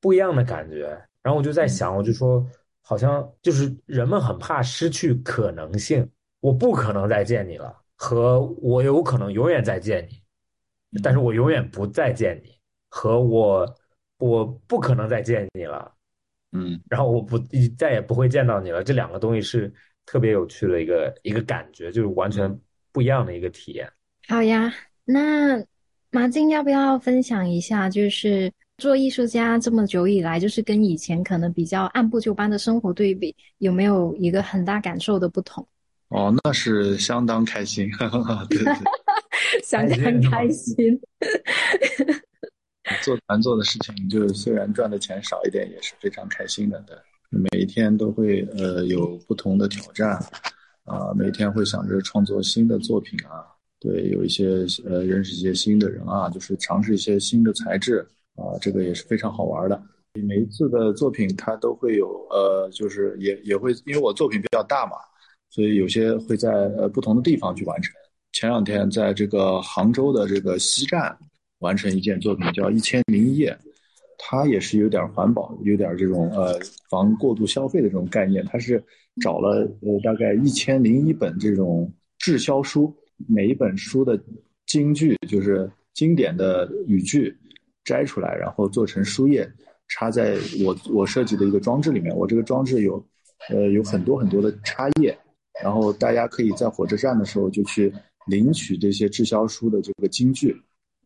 [0.00, 0.88] 不一样的感觉。
[1.22, 2.44] 然后我就在想，我就说，
[2.82, 6.08] 好像就是人们很怕失去可能性，
[6.40, 10.22] 我不可能再见你了，和我有可能永远再见你，
[11.02, 12.50] 但是我永远不再见你，
[12.88, 13.66] 和我
[14.16, 15.92] 我不可能再见你了。
[16.52, 17.38] 嗯然后我不
[17.76, 18.82] 再也不会见到你了。
[18.82, 19.70] 这两个东西是
[20.06, 22.58] 特别有趣的一个一个感觉，就是完全
[22.90, 23.86] 不一样的一个体验。
[24.28, 24.72] 好呀，
[25.04, 25.62] 那
[26.10, 35.68] 马静要不要分享一下，就是做艺术家这么久以来，就是跟以前可能比较按部就班的生活对比，有没有一个很大感受的不同？
[36.10, 38.74] 哦，那是相当开心， 哈哈对对。
[39.64, 41.00] 想得很开心。
[43.02, 46.82] 做团做的事情，就虽然赚的钱少一点，也是非常开心的。
[46.86, 46.96] 对，
[47.30, 50.18] 每一天都会呃有不同的挑战，
[50.84, 53.46] 啊、每天会想着创作新的作品啊，
[53.78, 59.80] 对，有一些呃认识一些新的人啊，就是尝试一些新的材质啊、这个也是非常好玩的。
[60.14, 64.96] 每一次的作品它都会有呃，就是也也会，因为我作品比较大嘛，
[65.50, 67.92] 所以有些会在呃不同的地方去完成。
[68.32, 71.14] 前两天在这个杭州的这个西站。
[71.60, 73.52] 完成一件作品叫《一千零一夜》，
[74.16, 76.58] 它也是有点环保，有点这种呃
[76.88, 78.42] 防过度消费的这种概念。
[78.46, 78.82] 它是
[79.20, 82.96] 找了呃大概一千零一本这种滞销书，
[83.28, 84.18] 每一本书的
[84.64, 87.36] 金句就是经典的语句
[87.84, 89.46] 摘出来，然后做成书页，
[89.88, 92.16] 插在我我设计的一个装置里面。
[92.16, 93.06] 我这个装置有
[93.50, 95.14] 呃有很多很多的插页，
[95.62, 97.92] 然后大家可以在火车站的时候就去
[98.26, 100.56] 领取这些滞销书的这个金句。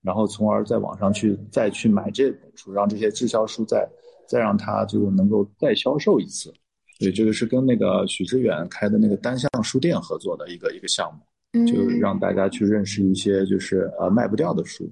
[0.03, 3.88] 然后从而在网上去再去买这本书，让这些滞销书再
[4.29, 6.53] 再让它就能够再销售一次。
[7.01, 14.88] 对这个是跟那个许知远开的那个单向书店合作的一个一个项目，就让大家去认识一些就是呃卖不掉的书，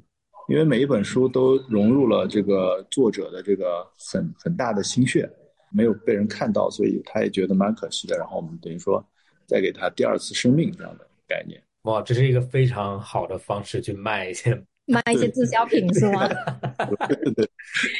[0.48, 5.30] 因为每一本书都融入了这个作者的这个很很大的心血，
[5.70, 8.16] 没有被人看到，所以他也觉得蛮可惜的。
[8.16, 9.04] 然后我们等于说
[9.46, 11.60] 再给他第二次生命这样的概念。
[11.82, 16.28] 哇，这是一个非常好的方式去卖一些卖一些滞销品是吗？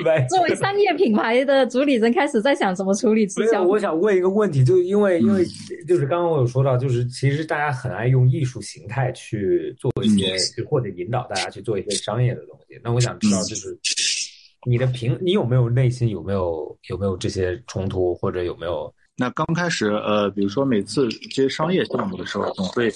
[0.04, 3.70] 卖作为商业品牌的主理人，开始在想怎么处理滞销品。
[3.70, 5.44] 我想问一个问题，就因为因为
[5.86, 12.78] 就是刚刚我有说到，就是其实大家很爱用艺术形态去做一些，就或者引导大家去做一些商业的东西。
[12.84, 13.76] 那我想知道，就是
[14.66, 22.92] 你的平，你有没有内心有没有有没有这些冲突，或者有没有那刚开始，呃，比如说每次接商业项目的时候，总会，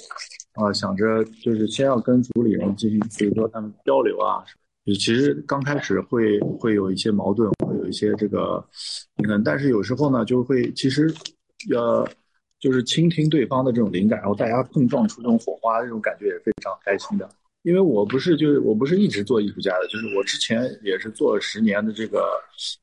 [0.55, 4.43] 呃，想着就是先要跟主理人进行，比如说他们交流啊，
[4.85, 8.61] 就其实刚开始会会有一些矛盾，会有一些这个
[9.15, 11.09] 平衡，但是有时候呢，就会其实，
[11.73, 12.05] 呃，
[12.59, 17.29] 就是倾听对方的这种灵感，然后大家碰撞出这种火花，这种感觉也非常开心的。
[17.63, 22.27] 因为我不是就是我不是一直做艺术家的，就是我之前也是做了十年的这个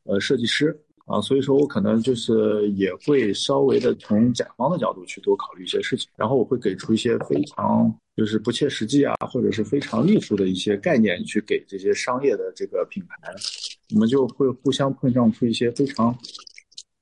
[0.05, 0.75] 呃设计师
[1.07, 13.17] 啊，所以说我可能就是也会稍微的从甲方的角度去多考虑一些事情，然后我会给出一些非常就是不切实际啊，或者是非常艺术的一些概念去给这些商业的这个品牌，
[13.95, 16.17] 我们就会互相碰撞出一些非常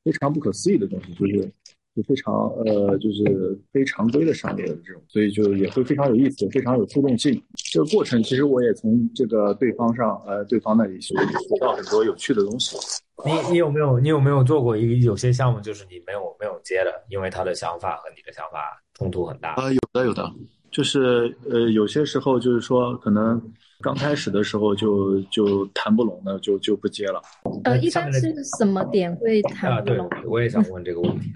[0.04, 1.52] 非常不可思议的东西，就是。
[1.94, 7.42] 就非常呃，就是非常规的商业的这种，所以就也会非常有意思，非常有互动性。
[7.54, 12.76] 这个过程其实我也从这个对方上，呃，对方那里学学到很多有趣的东西。
[13.24, 19.50] 你你有没有你有没有做过一个有些项目，就是你没有没有接的，因为他的想法和你的想法冲突很大？
[19.50, 20.28] 啊，有的有的，
[20.70, 23.40] 就是呃，有些时候就是说可能。
[23.82, 27.20] 刚开始的时候就就谈不拢呢，就就不接了。
[27.64, 30.08] 呃，一般是什么点会谈不拢？
[30.08, 31.30] 对，我也想问这个问题。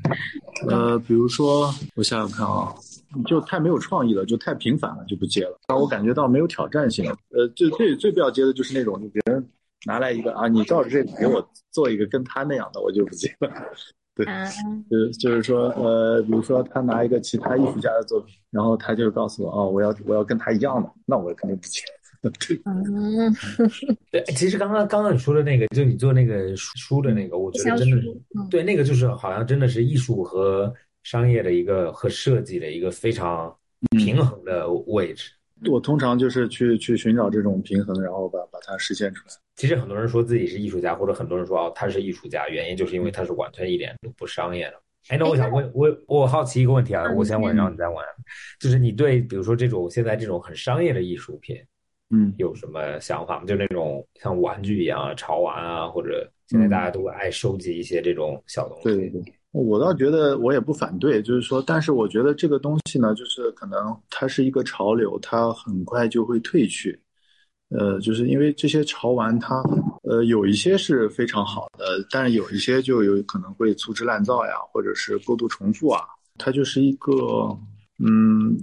[0.68, 2.72] 呃，比如说，我想想看啊，
[3.26, 5.58] 就太没有创意了，就太平凡了，就不接了。
[5.68, 7.04] 让我感觉到没有挑战性。
[7.30, 9.44] 呃，最最最不要接的就是那种，就别人
[9.84, 13.50] 拿来一个啊，你照着这个给我做一个跟他那样的，我就不接了。
[14.14, 14.24] 对，
[14.88, 21.82] 就是就是说，呃，比如说他拿一个其他艺术家的作品，然后他就告诉我，哦，我要我要跟他一样的，那我肯定不接。
[22.30, 23.34] 对， 嗯，
[24.10, 33.54] 对，其实刚刚刚刚你说的那个，就你做那个书的那个，我觉得真的是，对，那个就是好像真的是艺术和商业的一个和设计的一个非常
[33.90, 35.30] 平衡的位置。
[35.70, 39.32] 我通常就是去去寻找这种平衡，然后把把它实现出来。
[39.56, 44.74] 其实很多人说自己是艺术家，或者很多人说哦他是艺术家，原因就是因为他是完全一点都不商业的。
[45.08, 47.96] 哎，那我想问，我我好奇一个问题啊，我先问，然后你再问，
[48.60, 51.56] 就是你对比如说这种现在这种很商业的艺术品。
[52.10, 53.44] 嗯，有什么想法吗？
[53.46, 58.84] 就那种像玩具一样潮玩啊，或者现在大家都爱收集一些这种小东西。
[58.84, 66.96] 对对对，我倒觉得我也不反对，就是说，但是我觉得这个东西呢，就是可能它是一个潮流，它很快就会退去。
[67.70, 69.60] 呃，就是因为这些潮玩，它
[70.04, 76.02] 呃有一些是非常好的，但是有一些就有可能会粗制滥造呀，或者是过度重复啊，
[76.38, 77.12] 它就是一个。
[77.98, 78.56] 嗯，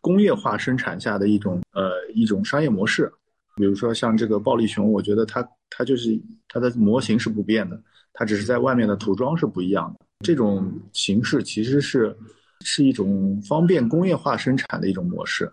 [0.00, 3.12] 工业化生产下的一种呃一种商业模式，
[3.56, 7.78] 比如说像这个暴力熊，我觉得它它就是它的模型是不变的，
[8.14, 10.06] 它只是在外面的涂装是不一样的。
[10.24, 12.16] 这种形式其实是
[12.64, 15.52] 是一种方便工业化生产的一种模式，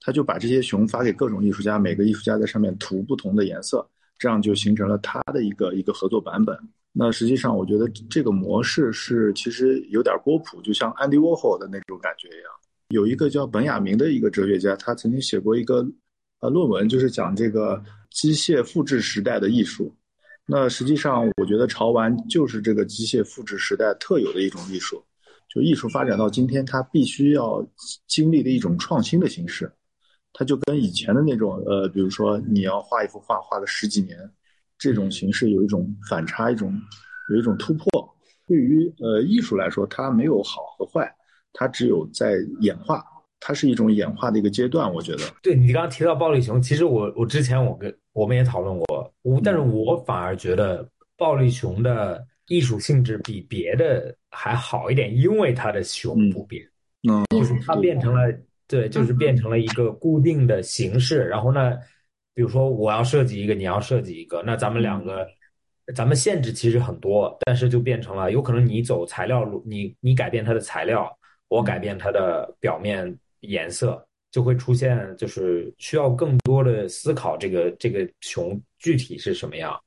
[0.00, 3.84] 他就把这些熊发给各种艺术家，每个艺术家在上面涂不同的颜色，
[4.18, 6.56] 这样就形成了他的一个一个合作版本。
[6.92, 12.52] 那实际上我觉得这个模式是其实有点波普，就像 Andy Warhol 的那种感觉一样。
[12.88, 15.86] 有一个叫本雅明的一个哲学家，他曾经写过一个
[16.40, 19.94] 呃论文，就是讲这个机械复制时代的艺术。
[20.46, 25.04] 那实际上，我觉得潮玩就是这个机械复制时代特有的一种艺术。
[25.50, 27.66] 就艺术发展到今天，它必须要
[28.06, 29.70] 经历的一种创新的形式。
[30.32, 34.18] 它就跟以前的那种呃，比如说你要画一幅画画个十几年，
[34.78, 36.72] 这种形式有一种反差，一种
[37.30, 37.86] 有一种突破。
[38.46, 41.14] 对于呃艺术来说，它没有好和坏。
[41.60, 43.04] 它只有在演化，
[43.40, 45.24] 它是一种演化的一个阶段，我觉得。
[45.42, 56.62] 对你刚刚提到暴力熊，其实我我之前我跟我们也讨论过，我但是我反而觉得暴力熊的艺术性质比别的还好一点，因为它的熊不变，
[57.10, 58.32] 嗯，就是它变成了
[58.68, 61.24] 对，就是变成了一个固定的形式。
[61.24, 61.72] 然后呢，
[62.36, 65.26] 比如说我要设计一个，你要设计一个，那咱们两个。
[65.94, 71.10] 咱们限制其实很多，但是就变成了有可能你走材料路，你你改变它的材料，
[71.48, 79.78] 我改变它的表面颜色，就会出现就是需要更多的思考这个这个熊具体是什么样。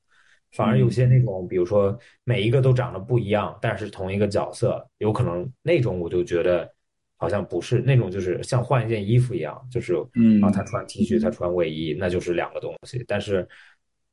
[0.51, 6.70] 反而有些那种，比如说每一个都长得不一样，但是同一个角色，有可能那种我就觉得
[7.18, 13.03] 好像不是那种，就是像换一件衣服一样，就是嗯，啊，他穿 T 恤，他穿卫衣，那就是两个东西。
[13.07, 13.47] 但是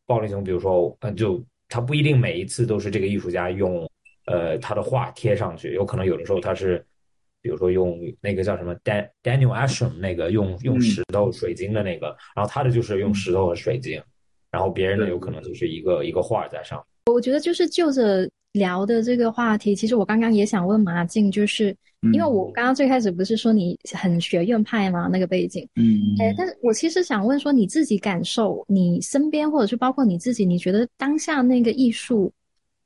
[0.06, 1.44] 暴力熊，比如说，嗯，就。
[1.70, 3.86] 他不一定每一次都是这个艺术家用，
[4.24, 6.82] 呃，他的画贴上去，有可能有的时候他是，
[7.40, 14.02] 比如说用那个叫什么 Dan Daniel Ashram 那个用用石头水晶的那个，然后他的就是用石头和水晶，
[14.50, 16.84] 然后别人的有可能就是一个一个画在上。
[17.06, 21.74] 我觉得就是就着聊的这个话题，其实我刚刚也想问马静，就是
[22.12, 25.08] 因为我刚刚最开始不是说你很学院派吗？
[25.10, 32.30] 那个背景，嗯，哎，但是我其实想问说你自己感受，你身边或者是包括你自己，你觉得当下那个艺术，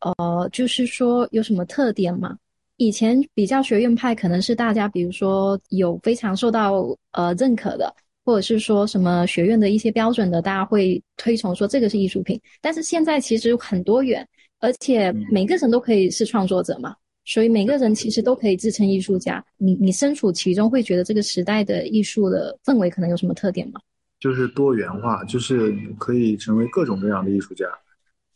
[0.00, 2.36] 呃，就是说有什么特点吗？
[2.83, 12.41] 以前比较学院派，可能是大家比如说有非常受到呃认可的，或者是说什么学院的一些标准的，大家会推崇说这个是艺术品。
[12.61, 14.26] 但是现在其实很多元，
[14.61, 19.45] 而且每个人都可以是创作者嘛，所以每个人其实都可以自称艺术家。
[19.59, 23.80] 你你身处其中，会觉得这个时代的艺术的氛围可能有什么特点吗？
[24.18, 27.66] 就是多元化，就是可以成为各种各样的艺术家。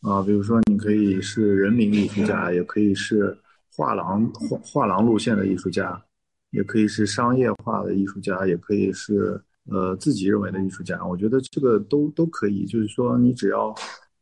[0.01, 3.37] 啊，比如说你可以是人民艺术家，也可以是
[3.77, 6.03] 画廊画画廊路线的艺术家，
[6.49, 11.05] 也可以是商业化的艺术家，也可以是呃自己认为的艺术家。
[11.05, 13.71] 我觉得这个都都可以，就是说你只要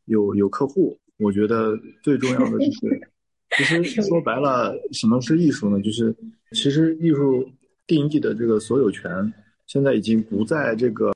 [0.08, 3.12] 有有客户，我觉得最重要的就是，
[3.58, 5.82] 其实 说白了，什么是艺术呢？
[5.82, 6.14] 就是
[6.52, 7.50] 其实艺术
[7.88, 9.34] 定义的这个所有权
[9.68, 11.14] 现在已经不在这个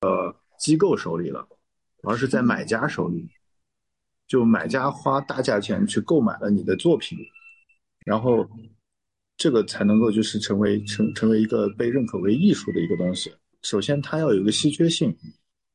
[0.58, 1.46] 机构手里了，
[2.04, 3.28] 而是在买家手里。
[4.30, 7.18] 就买家花大价钱去购买了你的作品，
[8.06, 8.48] 然后
[9.38, 13.32] 这个才能够就是成为成成为一个被认可为艺术的一个东西。
[13.62, 15.16] 首先，它要有一个稀缺性，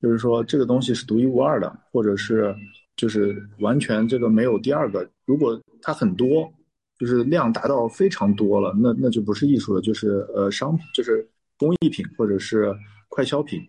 [0.00, 2.54] 就是说这个东西是独一无二的，或者是
[2.96, 5.08] 就是完全这个没有第二个。
[5.26, 6.52] 如果它很多，
[6.98, 11.26] 就是量达到非常多了，那那就不是艺术了，就是呃商品，就是
[11.58, 12.74] 工艺品，或者是
[13.08, 13.60] 快消品，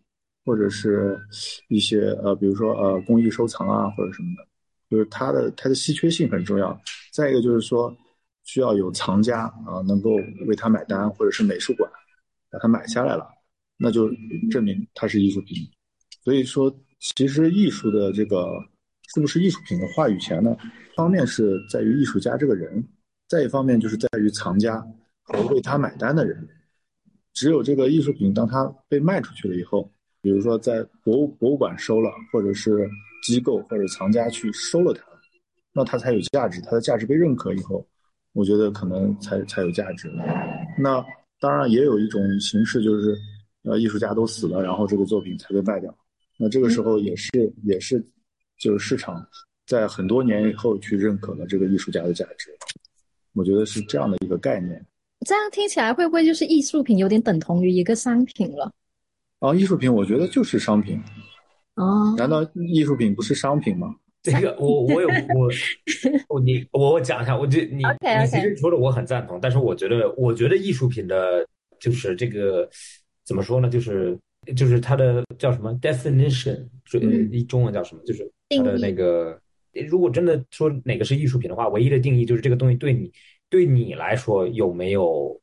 [0.45, 1.19] 或者是
[1.67, 4.47] 一些呃比如说呃工艺收藏啊或者什么的。
[4.87, 6.79] 就是它的它的稀缺性很重要，
[7.11, 7.93] 再一个就是说
[8.45, 10.11] 需要有藏家啊能够
[10.47, 11.91] 为他买单，或者是美术馆
[12.49, 13.27] 把它买下来了，
[13.77, 14.09] 那就
[14.49, 15.57] 证明它是艺术品。
[16.23, 18.47] 所以说，其实艺术的这个
[19.13, 20.55] 是不是艺术品的话语权呢？
[20.95, 22.81] 方面是在于艺术家这个人，
[23.27, 24.79] 再一方面就是在于藏家
[25.23, 26.47] 和为他买单的人。
[27.33, 29.91] 只有这个艺术品当它被卖出去了以后，
[30.21, 32.89] 比如说在博物博物馆收了，或者是。
[33.23, 35.01] 机构或者藏家去收了它，
[35.73, 36.61] 那它才有价值。
[36.61, 37.83] 它的价值被认可以后，
[38.36, 40.11] 我觉得可能才才有价值。
[40.77, 41.03] 那
[41.39, 43.17] 当然也有一种形式，就是
[43.63, 45.95] 呃艺术家都死了，然后这个作品才被卖掉。
[46.38, 47.29] 那这个时候也是
[47.63, 48.05] 也是
[48.59, 49.25] 就是市场
[49.65, 52.51] 在很多年以后去认可了这个艺术家的价值。
[53.33, 54.86] 我觉得是这样的一个概念。
[55.25, 58.69] 这样听起来会不会就是艺术品有点等同于一个商品了？
[59.39, 61.01] 啊，艺术品我觉得就是商品。
[61.75, 63.95] 哦，难道艺术品不是商品吗？
[64.26, 65.47] 这个我我有我
[66.30, 71.45] 我你我我讲一下，我觉你你其实说的我很赞同，但是我觉得我觉得艺术品的
[71.80, 72.67] 就是这个
[73.23, 73.69] 怎么说呢？
[73.69, 74.17] 就是
[74.55, 78.01] 就是它的叫什么 definition，中中文叫什么？
[78.03, 79.39] 就是它的那个，
[79.88, 83.11] 如果真的说哪个是艺术品的话，唯一的定义就是这个东西对你
[83.47, 85.39] 对你来说有没有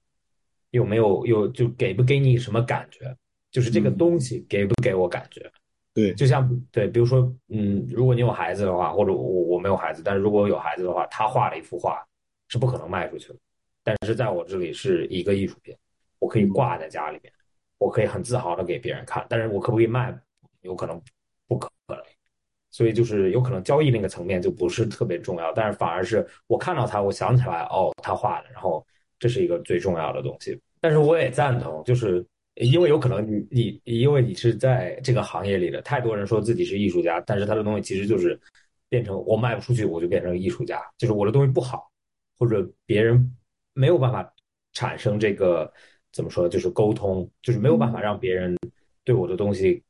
[0.73, 3.17] 有没有有就给不给你什么感觉？
[3.53, 5.49] 就是这个东西给不给我感觉？
[5.95, 12.03] 对，就像对，比如说，嗯，如果你有孩子的话，或者我我没有孩子，但是如果有孩子的话，他画了一幅画，
[12.49, 13.39] 是不可能卖出去的。
[13.85, 15.77] 但是在我这里是一个艺术品，
[16.19, 17.31] 我可以挂在家里面，
[17.77, 19.27] 我可以很自豪的给别人看。
[19.29, 20.19] 但是我可不可以卖？
[20.63, 20.99] 有可能
[21.47, 21.99] 不可能。
[22.71, 28.83] 所以就是有可能交易那个层面就不是特别重要，但是反而是我看到他，我想起来，哦，他画的，然后
[29.19, 30.59] 这是一个最重要的东西。
[30.81, 32.25] 但是我也赞同，就是。
[32.57, 38.39] 因为有可能你你因为你是在这个行业里的，太多人说自己是艺术家，但是他的东西其实就是
[38.89, 41.91] 变成我卖不出去，我就变成艺术家，就是我的东西不好，
[42.39, 43.35] 或者别人
[43.73, 44.33] 没有办法
[44.73, 45.73] 产生这个
[46.13, 48.55] 怎么说，就是沟通，就是没有办法让别人
[49.03, 49.83] 对我的东西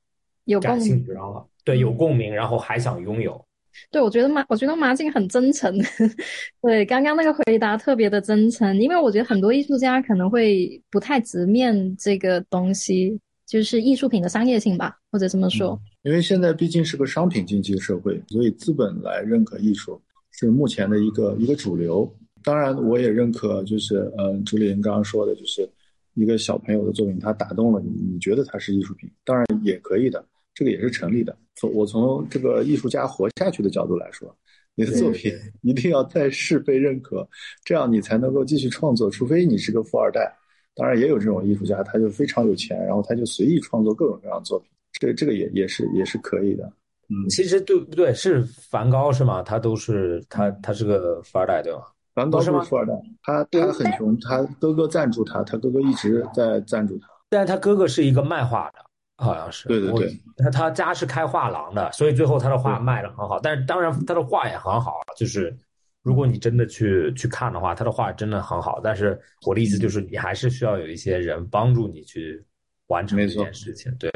[0.45, 3.45] 有感兴趣，然后对有共鸣，然后还想拥有。
[3.91, 5.73] 对，我觉得马，我觉得马静很真诚。
[6.63, 15.79] 对，刚刚那个回答特别的真诚，因为我觉得很多艺术家可能会不太直面这个东西，就是艺术品的商业性吧，或者这么说。
[16.03, 20.01] 因为现在毕竟是个商品经济社会，所以资本来认可艺术
[20.31, 22.11] 是目前的一个一个主流。
[22.45, 25.69] 当然，我也认可，就是嗯，朱丽玲刚刚说的，就是
[26.15, 30.25] 一个小朋友的作品，他打动了你，你觉得它是艺术品，当然也可以的。
[30.55, 31.37] 这个也是成立的。
[31.55, 34.35] 从我从这个艺术家活下去的角度来说，
[34.75, 37.29] 你的作品一定要在世被认可，
[37.65, 39.11] 这样你才能够继续创作。
[39.11, 40.35] 除非你是个富二代，
[40.75, 44.69] 当然也有这种艺术家，他就非常有钱，然后他就随意创作各种各样的作品。
[45.01, 46.65] 这这个也也是也是可以的。
[47.09, 48.15] 嗯，其实对不对？
[48.15, 49.43] 是梵高是吗？
[49.43, 51.81] 他都是他他是个富二代对吗？
[52.15, 52.93] 梵高是富二代，
[53.23, 57.09] 他他很穷，他哥哥赞助他，他哥哥一直在赞助他。
[57.29, 58.79] 但是他哥哥是一个卖画的。
[59.23, 63.39] 好像是，对对对，他他家是开画廊的，所以最后他的画卖的很好。
[63.41, 65.57] 但是当然他的画也很好，就是
[66.03, 68.81] 如果你真的去去看的话，他的画真的很好。
[68.83, 72.45] 但是我的意思就是，你还是需要有一些人帮助你去
[72.89, 73.95] 完成这件事情。
[73.99, 74.11] 对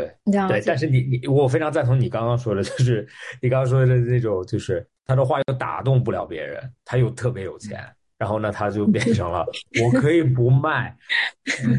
[0.48, 3.07] 对，但是你你我非常赞同你刚刚说的，就是
[3.40, 7.84] 你刚刚说的那种，就是他的画又打动不了别人，他又特别有钱，
[8.19, 9.45] 然后呢，他就变成了
[9.83, 10.97] 我可以不卖，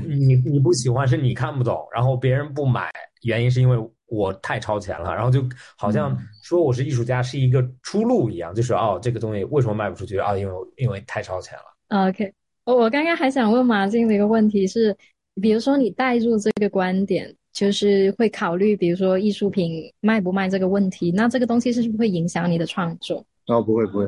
[0.08, 2.92] 你你不喜欢是你看不懂，然后别人不买，
[3.24, 5.44] 原因是因为我太超前了，然后就
[5.76, 10.38] 好像说我是艺术家是一个出路一样，就是哦，这个东西为什么卖不出去啊？
[10.38, 12.08] 因为因为太超前了。
[12.08, 12.32] OK，
[12.66, 14.96] 我我刚刚还想问马静的一个问题是，
[15.42, 23.26] 比如说你带入这个观点，就是会考虑，比如说艺术品卖不卖这个问题，那这个东西是不是会影响你的创作？
[23.48, 24.08] 哦，不会不会。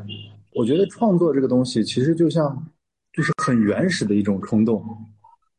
[0.51, 2.65] 我觉得创作这个东西其实就像，
[3.13, 4.83] 就是很原始的一种冲动，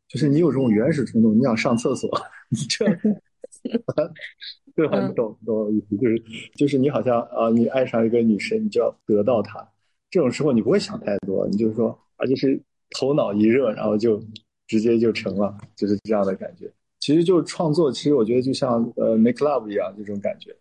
[0.08, 2.10] 就是你有这种原始冲动，你想上厕所，
[2.48, 2.84] 你这，
[4.74, 5.06] 对吧？
[5.06, 5.96] 你懂懂我意思？
[5.96, 6.22] 就是
[6.56, 9.66] 就是你好像啊，你爱上一个女生，你就要得到她，
[10.10, 12.60] 这种时候你不会想太多，你就是说啊，就是
[12.98, 14.20] 头脑一热，然后就
[14.66, 16.70] 直接就成了，就是这样的感觉。
[16.98, 20.54] 其实就是创作，其实我觉得就像呃 make love 一样这种感觉。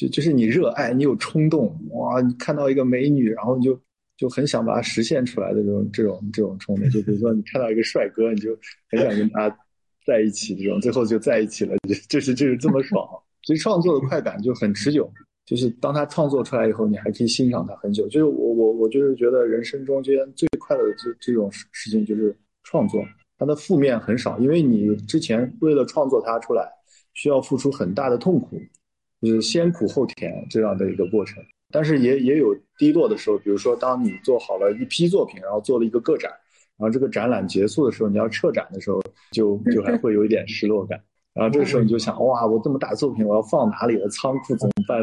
[0.00, 2.22] 就就是你热爱，你有冲动，哇！
[2.22, 3.78] 你看到一个美女，然后你就
[4.16, 6.88] 就很想把它实现出来的这种这种这种冲动。
[6.88, 8.56] 就比如说你看到一个帅哥，你就
[8.88, 9.54] 很想跟他
[10.06, 13.06] 在一起，这种最后就在一起了，就就是就是这么爽。
[13.42, 15.12] 所以创作的快感就很持久，
[15.44, 18.08] 就是当他创作出来以后，你还可以欣赏他很久。
[18.08, 23.04] 就是我我我就是觉得人生中间最快乐的这这种事情就是创作，
[23.36, 26.66] 它的负面很少，因为你之前为了创作它出来，
[27.12, 28.58] 需要付出很大的痛苦。
[29.20, 33.36] 就是先苦后甜这样的一个过程，但是也也有低落的时候。
[33.36, 36.30] 比如说，当你做好了一批作品，然后做了一个个展，
[36.78, 39.02] 然后这个展览结束的时候，你要撤展的时候，
[39.32, 40.98] 就就还会有一点失落感。
[41.34, 44.08] 然后这个时候你就想，哇，我这么大作品，我要放哪里了？
[44.08, 44.98] 仓库怎么办？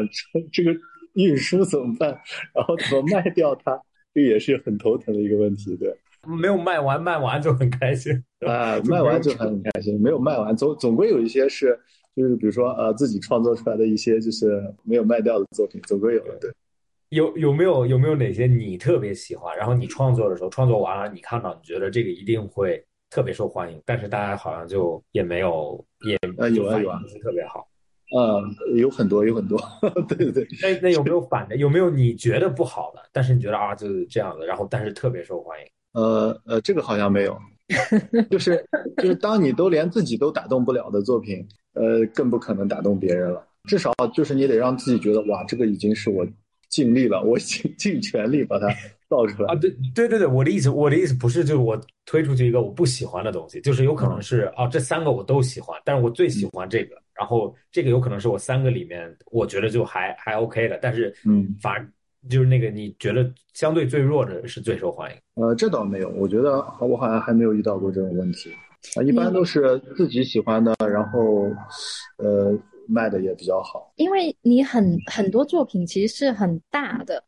[0.52, 0.74] 这个
[1.14, 2.10] 运输怎么办？
[2.52, 3.80] 然后怎么卖掉它？
[4.12, 5.96] 这也是很头疼的一个问题，对。
[6.26, 10.00] 没有卖完，卖完就很开心啊，卖完就很开心。
[10.02, 11.78] 没有卖完，总总归有一些是。
[12.18, 16.36] 就是比如说，呃，自己创作出来的一些就是没有卖掉的作品，总归有的。
[16.40, 16.50] 对，
[17.10, 19.56] 有有没有有没有哪些你特别喜欢？
[19.56, 27.68] 然后你创作的时候，创作完了你看到，你觉得这个一定会特别受欢迎，但是大家好像就也没有也呃有啊有啊，不是特别好。
[28.16, 28.42] 呃，
[28.74, 29.60] 有很多有很多，
[30.08, 30.46] 对对对。
[30.60, 31.56] 那那有没有反的？
[31.56, 35.66] 有没有你觉得不好的，但是你觉得啊就是这样的，然后但是特别受欢迎？
[35.92, 37.38] 呃呃，这个好像没有，
[38.30, 38.64] 就是
[38.96, 41.46] 就是当你都连自己都打动不了的作品。
[41.78, 43.46] 呃，更不可能打动别人了。
[43.64, 46.26] 至少就是你得让自己觉得，哇，这个已经是我
[46.68, 48.66] 尽力了，我尽 尽全力把它
[49.08, 49.54] 造出来啊。
[49.56, 61.86] 对对对对，我的意思，我的意思不是就是我推出去一个我不喜欢的东西，就是有可能是啊，这三个我都喜欢，但是我最喜欢这个，然后这个有可能是我三个里面我觉得就还还 OK 的，但是嗯，反而
[62.28, 65.16] 就是那个你觉得相对最弱的是最受欢迎。
[65.42, 68.50] 呃，这倒没有，我觉得我好像还没有遇到过这种问题。
[68.96, 71.50] 啊，一般都是自己喜欢的，然后，
[72.16, 72.56] 呃，
[72.86, 73.92] 卖的也比较好。
[73.96, 77.22] 因为你很很多作品其实是很大的，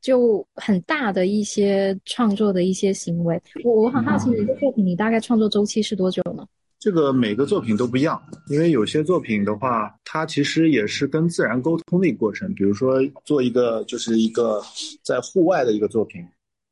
[0.00, 3.40] 就很大的一些创作的一些行为。
[3.62, 6.46] 我我很好奇，你的作品你大概创作周期是多久呢？
[6.78, 12.52] 这个每个作品都不一样，因为有些作品的话，它其实也是跟自然沟通的一个过程。
[12.54, 14.62] 比如说做一个就是一个
[15.02, 16.24] 在户外的一个作品，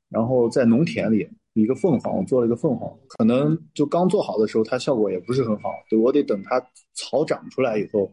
[0.09, 1.29] 然后在农田里。
[1.55, 5.71] 一个凤凰，我做了一个凤凰，可能就刚做好的时候，它效果也不是很好。
[5.89, 6.61] 对我得等它
[6.95, 8.13] 草长出来以后，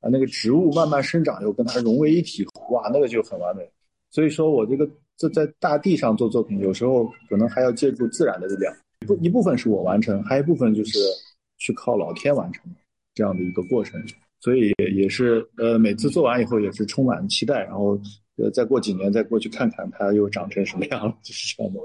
[0.00, 3.68] 啊，那个植物慢慢生长以后，跟它融为一体，哇，那个就很完美。
[4.10, 8.74] 所以说我这个这在大地上做作品，有时候可能还要借助自然的力量，
[9.06, 10.98] 不一部分是我完成，还有一部分就是
[11.58, 12.64] 去靠老天完成
[13.14, 14.02] 这样的一个过程。
[14.40, 18.00] 所以也是呃，每次做完以后也是充满期待，然后
[18.38, 21.80] 呃，再过几年再过去看看它又长成什么样了，就是这样的。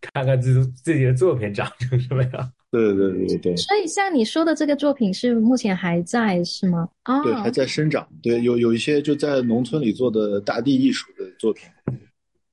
[0.00, 2.52] 看看自自己的作品长成什么样？
[2.70, 3.56] 对对对对对。
[3.56, 6.88] 所以像你说的这个作品是目前还在是吗？
[7.02, 8.08] 啊，对，还在生长。
[8.22, 11.68] 对，有有一些就在农村里做的大地艺术的作品，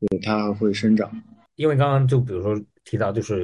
[0.09, 1.11] 对，它会生长。
[1.55, 3.43] 因为刚刚就比如说提到，就是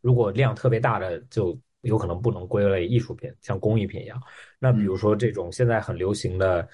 [0.00, 4.20] 如果量特别大的，就有可能不能归类艺术品，像工艺品一样。
[4.58, 6.68] 那比如说这种现在很流行的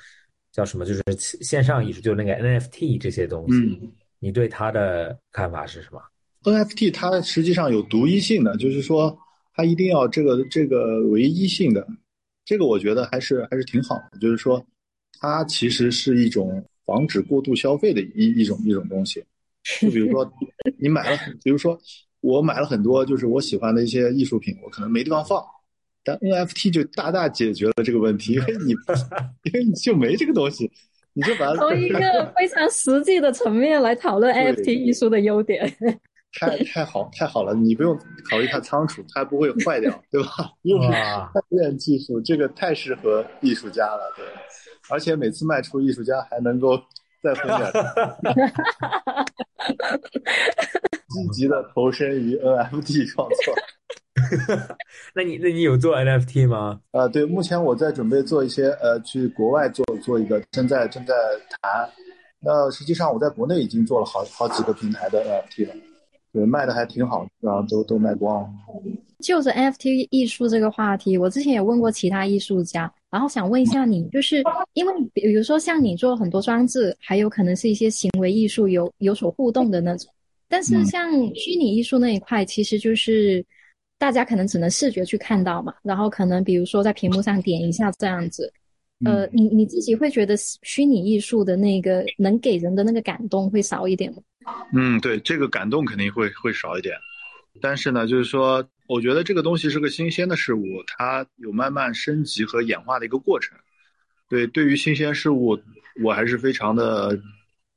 [0.55, 0.87] 叫什么？
[0.87, 3.93] 就是线上艺术，就是那个 NFT 这些东西。
[4.21, 6.01] 你对它的看法是什么
[6.45, 9.19] ？NFT 它实际上有独一性的，就是说
[9.53, 11.85] 它一定要这个这个唯一性的，
[12.45, 14.19] 这个我觉得还是还是挺好的。
[14.21, 14.65] 就是说
[15.19, 19.25] 它其实是一种防止过度消费的一一种一种东西。
[19.81, 20.33] 就比如说
[20.79, 21.77] 你买了，比如说
[22.21, 25.43] 我买了很多就是我喜欢的一些艺术品，我可能没地方放，
[26.05, 28.73] 但 NFT 就大大解决了这个问题，因为你
[29.45, 30.71] 因为你就没这个东西。
[31.17, 32.01] 你就把它从一个
[32.37, 35.73] 非常实际的层面来讨论 NFT 艺术的优点，
[36.41, 37.55] 太太好太好了！
[37.55, 37.97] 你不用
[38.29, 40.51] 考虑它仓储，它不会坏掉，对吧？
[40.63, 44.27] 又是探验技术，这个太适合艺术家了，对。
[44.91, 46.77] 而且每次卖出，艺术家还能够
[47.23, 47.61] 再分点，
[51.11, 53.55] 积极的投身于 NFT 创作。
[55.15, 56.81] 那你那你有做 NFT 吗？
[56.93, 61.15] 呃，对，目前我在准备做一些呃，去国外做做一个，正在正在
[61.63, 61.89] 谈。
[62.41, 65.75] 那实际上我在国内已经做了好好几个平台的 NFT 了，
[66.33, 68.49] 对，卖的还挺好，然后都都卖光了。
[69.21, 74.43] 就着 NFT 艺术这个话题，我之前也问过其他艺术家，然后想问一下你，就是
[74.75, 80.13] 因为比如说像你做很多装置，还有可能是一些行为艺术有有所互动的那种，
[80.47, 83.43] 但是像虚拟艺术那一块，其实就是
[83.99, 88.53] 大家可能只能视觉去看到嘛，然后可能比如说在屏幕上点一下这样子，
[89.05, 94.23] 呃，你你自己会觉得虚拟艺术的那个能给人的那个感动会少一点吗？
[94.73, 96.95] 嗯，对，这个感动肯定会会少一点，
[97.61, 98.67] 但是呢，就是说。
[98.87, 103.57] 我觉得这个东西是个新鲜的事物，它有慢慢升级和演化的一个过程。
[104.29, 105.59] 对，对于新鲜事物，
[106.03, 107.19] 我还是非常的，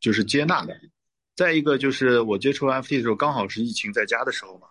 [0.02, 0.76] 就是接纳的。
[1.34, 4.68] 再一个就是我接触 NFT 的时候，刚好是疫情在家的时候嘛，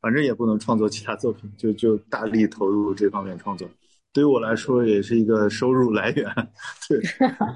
[0.00, 3.68] 反正也不能创作其他作品，就就大力投入这方面创作。
[4.12, 6.26] 对于我来说，也是一个收入来源。
[6.88, 7.00] 对。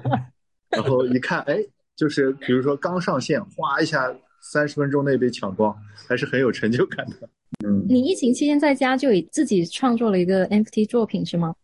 [0.69, 1.63] 然后一看，哎，
[1.95, 5.75] 就是比如说刚上线，哗一下，三十分钟内被抢光，
[6.07, 7.29] 还是很有成就感的。
[7.65, 11.55] 嗯，你疫情期间在家就以自己创作了一个 NFT 作品是吗？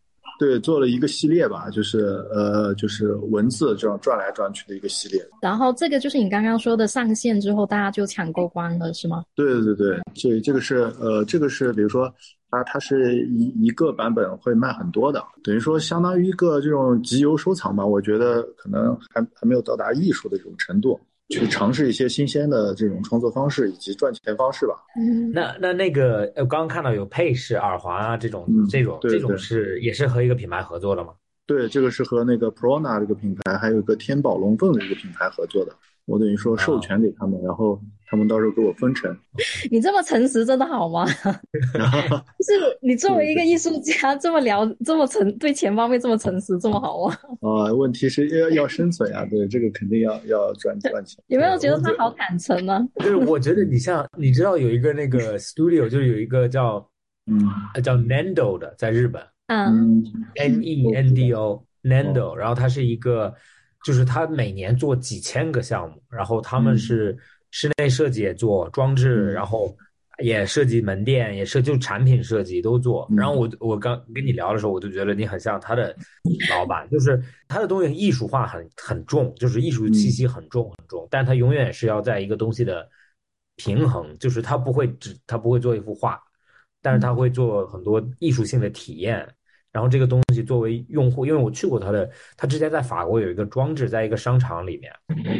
[0.41, 1.99] 对，做了一个系列吧，就是
[2.33, 5.23] 呃，就是文字这样转来转去的一个系列。
[5.39, 9.23] 然后这个就是你刚刚说的上线之后大家就抢购光了是吗？
[9.35, 12.11] 对对对对，这这个是呃，这个是比如说
[12.49, 17.85] 它它是一一个版本会卖很多的，等于说相当于一个这种集邮收藏吧。
[17.85, 20.99] 我觉得可能还还没有到达艺术的这种程度。
[21.31, 24.75] 去尝试一些新鲜的这种创作方式以及赚钱方式吧。
[24.99, 31.13] 嗯，那那那个，我，刚刚看到有配饰、耳环啊，这种这种这种是也是和一个品牌合作的吗？
[31.47, 35.73] 对，这个是和那个 Prona 这个品牌，还有一个天宝龙凤的一个品牌合作的。
[36.05, 37.81] 我等于说授权给他们，然后。
[38.11, 39.09] 他们到时候给我分成。
[39.71, 41.05] 你这么诚实，真的好吗？
[41.23, 47.15] 就是你作为一个艺术家，这么聊，这么诚，对钱方面这么诚实，这么好吗？
[47.39, 51.23] 啊， 问题是要要生存啊，对，这个肯定要要赚赚钱。
[51.27, 52.85] 有没有觉得他好坦诚呢？
[52.97, 56.85] 就是我觉得你像，你知道有一个那个 studio，就是有一个叫
[57.27, 57.47] 嗯
[57.81, 60.03] 叫 Nando 的，在日本，嗯
[60.35, 63.33] ，N E N D O Nando，然后他是一个，
[63.85, 67.17] 就是他每年做几千个项目，然后他们是。
[67.51, 69.75] 室内设计也做装置，然后
[70.23, 73.07] 也设计门店，也设就产品设计都做。
[73.15, 75.95] 然后我我刚跟你聊的时候，我就觉得你很像他的
[76.49, 82.89] 老板，就是他的东西艺术化很很重，就是艺术气息很重很重，但他永远是要在一个东西的
[83.57, 86.21] 平衡，就是他不会只他不会做一幅画，
[86.81, 89.27] 但是他会做很多艺术性的体验。
[89.71, 94.91] 然后这个东西作为用户，因为我去过他的，他之前在法国有一个装置，在一个商场里面，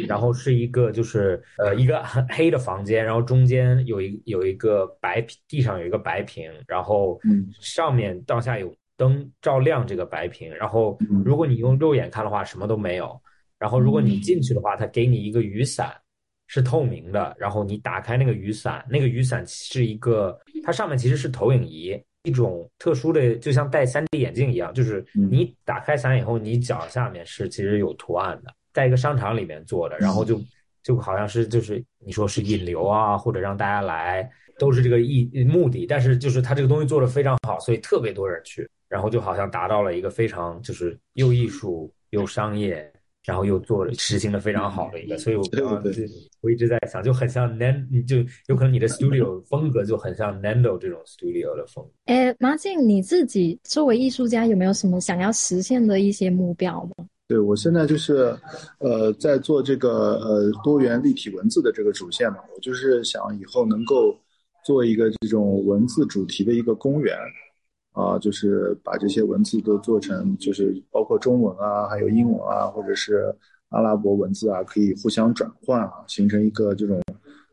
[0.06, 7.20] 然后是一个就是呃一个很黑的房间，然后中间有一有一个白屏，地上有一个白屏，然后
[7.60, 13.20] 上面到下有灯照亮这个白屏，然后如果你用肉眼看的话什么都没有，
[13.58, 15.94] 然后如果你进去的话，他给你一个雨伞，
[16.46, 22.02] 是透明的，然后你打开那个雨伞，那个雨伞是一个，它上面其实是投影仪。
[22.24, 30.40] 一种特殊的，就像戴 3D 眼镜一样，就是你打开伞以后，你脚下面是其实有图案的，在一个商场里面做的，然后就
[30.82, 35.86] 就好像是就是你说是引流啊，或者让大家来，都是这个意目的。
[35.86, 42.91] 但是就是他这个东西做的非常好，所以特别多人去，然后就好像达到了一个非常就是又艺术又商业。
[43.24, 45.82] 然后又做了实行的非常好的一个，所以我刚刚
[46.40, 48.16] 我一直在想，就很像 Nan，就
[48.48, 51.90] 有可能你的 studio 风格就很像 Nando 这种 studio 的风格。
[52.06, 57.06] 哎，马静，你自己作为艺术家，有没有什么想要实现的一些目标吗？
[57.28, 58.36] 对我现在就是，
[58.78, 64.18] 呃，在做这个呃多元立体文字的这个主线嘛，我就是想以后能够
[64.66, 67.16] 做一个这种文字主题的一个公园。
[67.92, 73.34] 啊，就是把这些文字都做成，就是包括中文啊，还有英文啊，或者是
[73.68, 77.00] 阿拉伯文字啊，可以互相转换啊，形成一个这种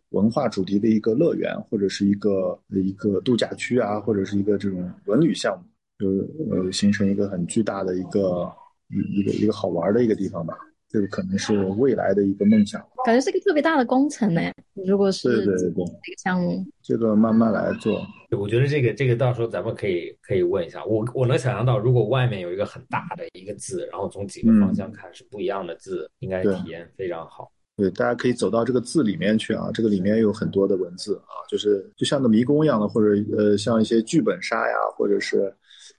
[0.10, 5.66] 文化主题的一个乐园，或者是一个一个度假区啊，或者是一个这种文旅项目，
[6.00, 8.50] 就是呃，形成一个很巨大的一个
[8.90, 10.58] 一一个一个好玩的一个地方吧。
[10.88, 14.41] 这个可能是未来的一个梦想，感觉是一个特别大的工程呢。
[14.86, 15.72] 如果是对对对
[16.03, 18.05] 这个项目，这个慢慢来做。
[18.38, 27.51] 我觉得这个这个到时候咱们可以可以问一下我，我能想象到，如果外面有一个很大的一个字，然后从几个方向看是不一样的字，应该体验非常好。
[27.76, 35.51] 对，大家可以走到这个字里面去啊，这个里面有很多的文字啊，就是就像个迷宫一样的，或者呃像一些剧本杀呀，或者是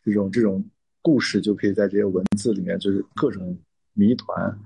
[0.04, 0.64] 这种这种
[1.02, 3.58] 故事，就可以在这些文字里面，就是各种
[3.94, 4.56] 谜团。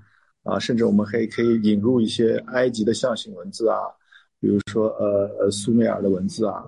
[0.45, 3.77] 啊，甚至我们还可以引入一些埃及的象形文字啊，
[4.39, 6.63] 比如说呃呃苏美尔的文字啊，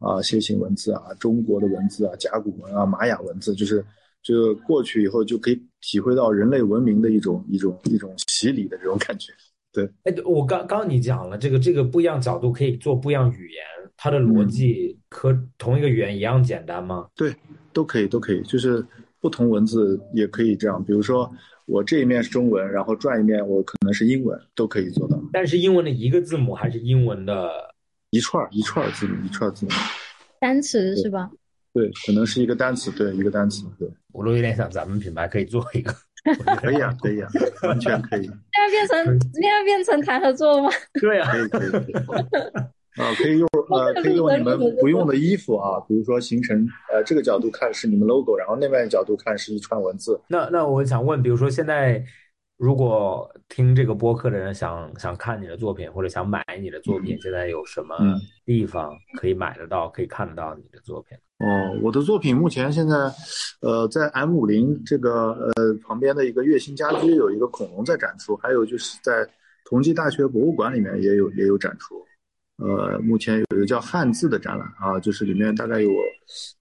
[0.00, 3.84] 啊楔形文字啊，中国的文字啊，甲骨文啊，玛雅文字，就是
[4.20, 9.32] 就过去以后就可以体会到人类文明的一种一种一种洗礼的这种感觉。
[9.72, 13.64] 对，哎，我刚刚你讲了这个这个不一样角度可以做不一样语言，
[13.96, 17.06] 它的逻辑和同一个语言一样简单吗？
[17.14, 17.32] 对，
[17.72, 18.84] 都可以都可以，就是
[19.20, 21.30] 不同文字也可以这样，比如说
[21.70, 25.16] 我这一面是中文，然后转一面我可能是英文，都可以做到。
[25.32, 27.48] 但是英文的一个字母还是英文的
[28.10, 29.72] 一串一串字母一串字母，
[30.40, 31.30] 单词是吧？
[31.72, 33.88] 对，可能是一个单词，对，一个单词，对。
[34.12, 35.94] 我都有点想咱们品牌可以做一个。
[36.60, 37.30] 可以啊，可以啊，
[37.62, 38.24] 完全可以。
[38.24, 40.70] 现在变成现在变成谈合作了吗？
[41.00, 41.92] 对呀，可以可以可以。
[43.00, 50.20] 啊，可以用呃，可以用你们不用的衣服啊，比如说形成呃这个角度看是你们 logo，然后那边角度看是一串文字。
[50.28, 52.04] 那那我想问，比如说现在
[52.56, 57.96] 如果听这个播客的人想想看你的作品或者想买你的作品，现在有什么
[58.44, 61.16] 地方可以买得到、可以看得到你的作品？
[61.38, 62.96] 哦，我的作品目前现在，
[63.62, 69.26] 呃，在 M 五零这个呃旁边的一个月星家居有一个恐龙在展出，还有就是在
[69.64, 72.04] 同济大学博物馆里面也有也有展出，
[72.60, 75.90] 呃，目前有一个叫汉字的展览啊，就是里面大概有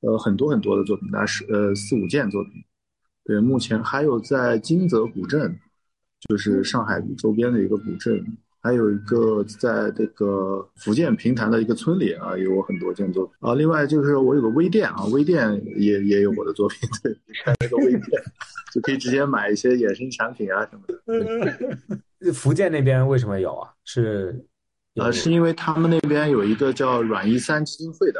[0.01, 2.53] 呃很多很多的作品，大概是呃四五件作品。
[3.25, 5.55] 对，目前还有在金泽古镇，
[6.27, 8.25] 就是上海周边的一个古镇。
[8.61, 13.55] 还有一个在这个福建平潭的一个村里啊，有很多件作品啊。
[13.55, 16.79] 另外就是我有个微店啊，微店也也有我的作品。
[17.01, 17.13] 对，
[17.45, 18.01] 开那个微店
[18.73, 22.31] 就可以直接买一些衍生产品啊什么的。
[22.33, 23.71] 福建那边为什么有啊？
[23.85, 24.45] 是
[24.99, 28.19] 呃，是因为他们那边有一个叫阮一三基金会的，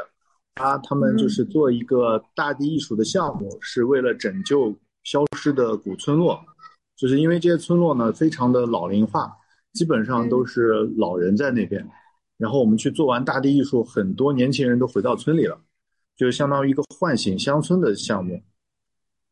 [0.54, 4.74] 他他们就是做一个大地艺术的项目，是为了拯救
[5.04, 6.40] 消失的古村落，
[6.96, 9.30] 就是因为这些村落呢非常的老龄化。
[9.72, 11.88] 基本上都是老人在那边，
[12.36, 15.56] 然后我们去做完大地艺术，很多年轻人都回到村里了，
[16.16, 18.42] 就相当于一个唤醒乡村的项目。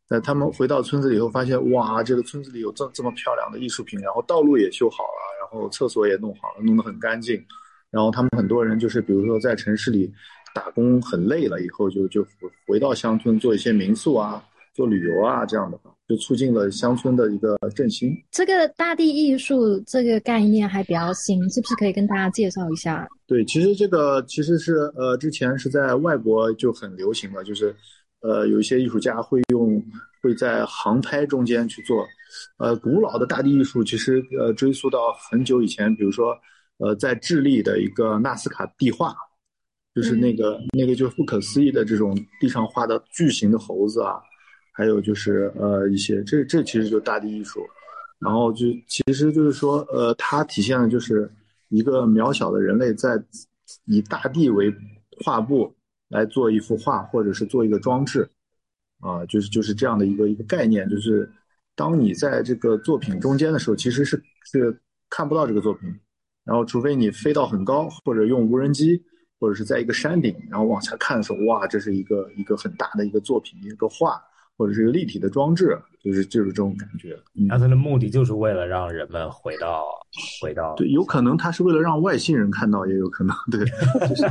[0.06, 7.42] 在他们回到村子里以后，发现哇，这个村子里有这这么漂亮的艺术品，然后道路也修好了，然后厕所也弄好了，弄得很干净。
[7.90, 10.12] 然后他们很多人就是，比如说在城市里
[10.54, 12.26] 打工很累了以后，就就
[12.66, 14.44] 回到乡村做一些民宿啊。
[14.74, 18.16] 做旅游啊，这样的话就促进了乡村的一个振兴。
[18.30, 23.04] 这个大地艺术这个概念还比较新，是不是可以跟大家介绍一下？
[23.26, 27.74] 对，其实这个其实是呃，之前是在外国就很流行的，就是
[28.20, 29.82] 呃，有一些艺术家会用
[30.22, 32.06] 会在航拍中间去做。
[32.58, 36.36] 呃，古老的大地艺术其实呃追溯到很久以前，比如说
[36.78, 39.14] 呃，在智利的一个纳斯卡壁画，
[39.94, 44.20] 就是那个那个就不可思议的这种地上画的巨型的猴子啊。
[44.72, 47.60] 还有就是呃一些这这其实就是大地艺术，
[48.20, 51.28] 然后就其实就是说呃它体现的就是
[51.68, 53.20] 一个渺小的人类在
[53.86, 54.72] 以大地为
[55.24, 55.74] 画布
[56.10, 58.30] 来做一幅画或者是做一个装置，
[59.00, 61.28] 啊就是就是这样的一个一个概念，就是
[61.78, 64.76] 当你在这个作品中间的时候，其实是是
[65.08, 65.88] 看不到这个作品，
[66.44, 69.00] 然后除非你飞到很高或者用无人机
[69.38, 74.20] 或者是在一个山顶然后往下看的时候，哇这是一个一个很大的一个作品一个画。
[74.58, 77.16] 或者是一个立体的装置，就是就是这种感觉。
[77.32, 79.84] 那它的目的就是为了让人们回到
[80.42, 83.60] 回到对，有可能它是为了让外星人看到，也有可能对。
[84.08, 84.24] 就是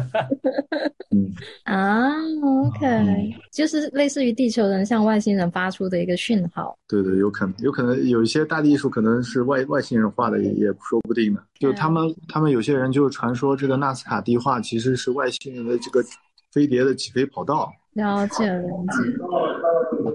[1.11, 1.31] 嗯
[1.63, 2.11] 啊
[2.43, 6.77] ，OK，就是类似于地球人向外星人发出的一个讯号。
[6.85, 11.41] 对对，有可能，有可能有一些大地艺术可能是外外星人画的，也也说不定的。
[11.57, 16.03] 就他们他们有些人就传说这个纳斯卡地画其实是外星人的这个
[16.51, 17.71] 飞碟的起飞跑道。
[17.97, 18.97] 了解了解，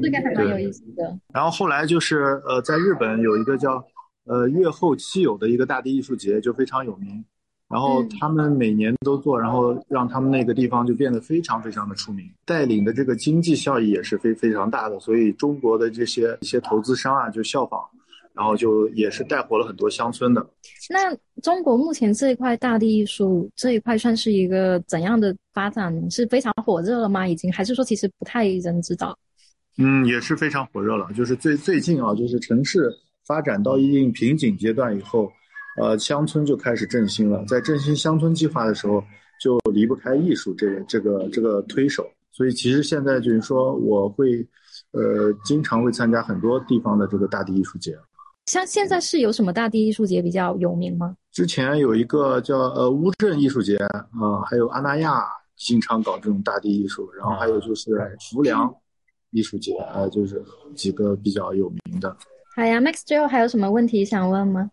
[0.01, 1.19] 这个还蛮有意思的。
[1.35, 3.85] 然后后来就是呃，在日本有一个叫
[4.25, 7.25] 呃月后七友的一个大地艺术节，就非常有名。
[7.69, 15.01] 然后他们每年都做，然后让他们那个地方就变得非常非常的出名，带领的这个经济效益也是非非常大的。
[15.01, 17.81] 所以中国的这些一些投资商啊，就效仿。
[18.35, 20.47] 然后就也是带火了很多乡村的。
[20.91, 26.11] 那中国目前这一块大地艺术这一块算是一个怎样的发展？
[26.11, 27.27] 是非常火热了吗？
[27.29, 29.19] 已经还是说其实不太人知道？
[29.79, 31.09] 嗯，也是非常火热了。
[31.15, 32.91] 就是最最近啊，就是城市
[33.27, 35.31] 发展到一定瓶颈阶段以后，
[35.81, 37.45] 呃，乡村就开始振兴了。
[37.47, 39.03] 在振兴乡村计划的时候，
[39.41, 42.07] 就离不开艺术这个这个这个推手。
[42.31, 44.47] 所以其实现在就是说，我会
[44.93, 47.97] 呃经常会参加很多地方的这个大地艺术节。
[48.47, 51.17] 像现在是有什么大地艺术节比较有名吗？
[51.31, 55.25] 之前有一个叫呃乌镇艺术节啊，还有阿那亚
[55.57, 57.91] 经常搞这种大地艺术，然后还有就是
[58.31, 58.75] 浮梁
[59.31, 60.43] 艺术节啊，就是
[60.75, 62.15] 几个比较有名的。
[62.55, 64.71] 好呀，Max，最后还有什么问题想问吗？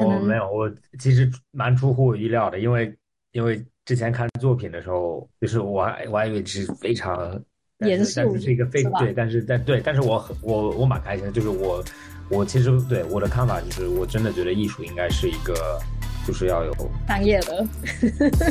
[0.00, 2.96] 我没有，我其实蛮出乎我意料的，因为
[3.32, 7.42] 因为之前看作品的时候，就是我还我还以为是非常但
[7.86, 11.82] 严肃是但是是一个非对，但是但对，但是我很我我蛮开心的，就是我
[12.28, 15.80] 我其实对我的看法就是，我真的觉得艺术应该是一个
[16.26, 16.74] 就是要有
[17.06, 17.64] 商业的，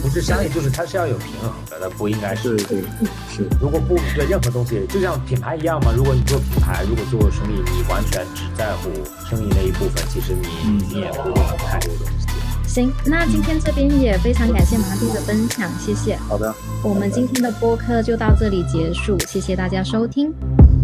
[0.01, 2.83] 不是商业，就是它是要有平衡的，它不应该是对对
[3.29, 5.91] 是，如果不对任何东西，就像品牌一样嘛。
[5.93, 8.89] 如果你做品牌，如果做生意，你完全只在乎
[9.29, 12.27] 生意那一部分，其实你嗯你也不会有太多东西。
[12.67, 16.15] 行，那今天这边也非常感谢麻弟的分享，谢谢。
[16.27, 16.53] 好的。
[16.83, 20.29] 我们今天的播客就到这里结束，谢谢大家收听。
[20.29, 20.76] 嗯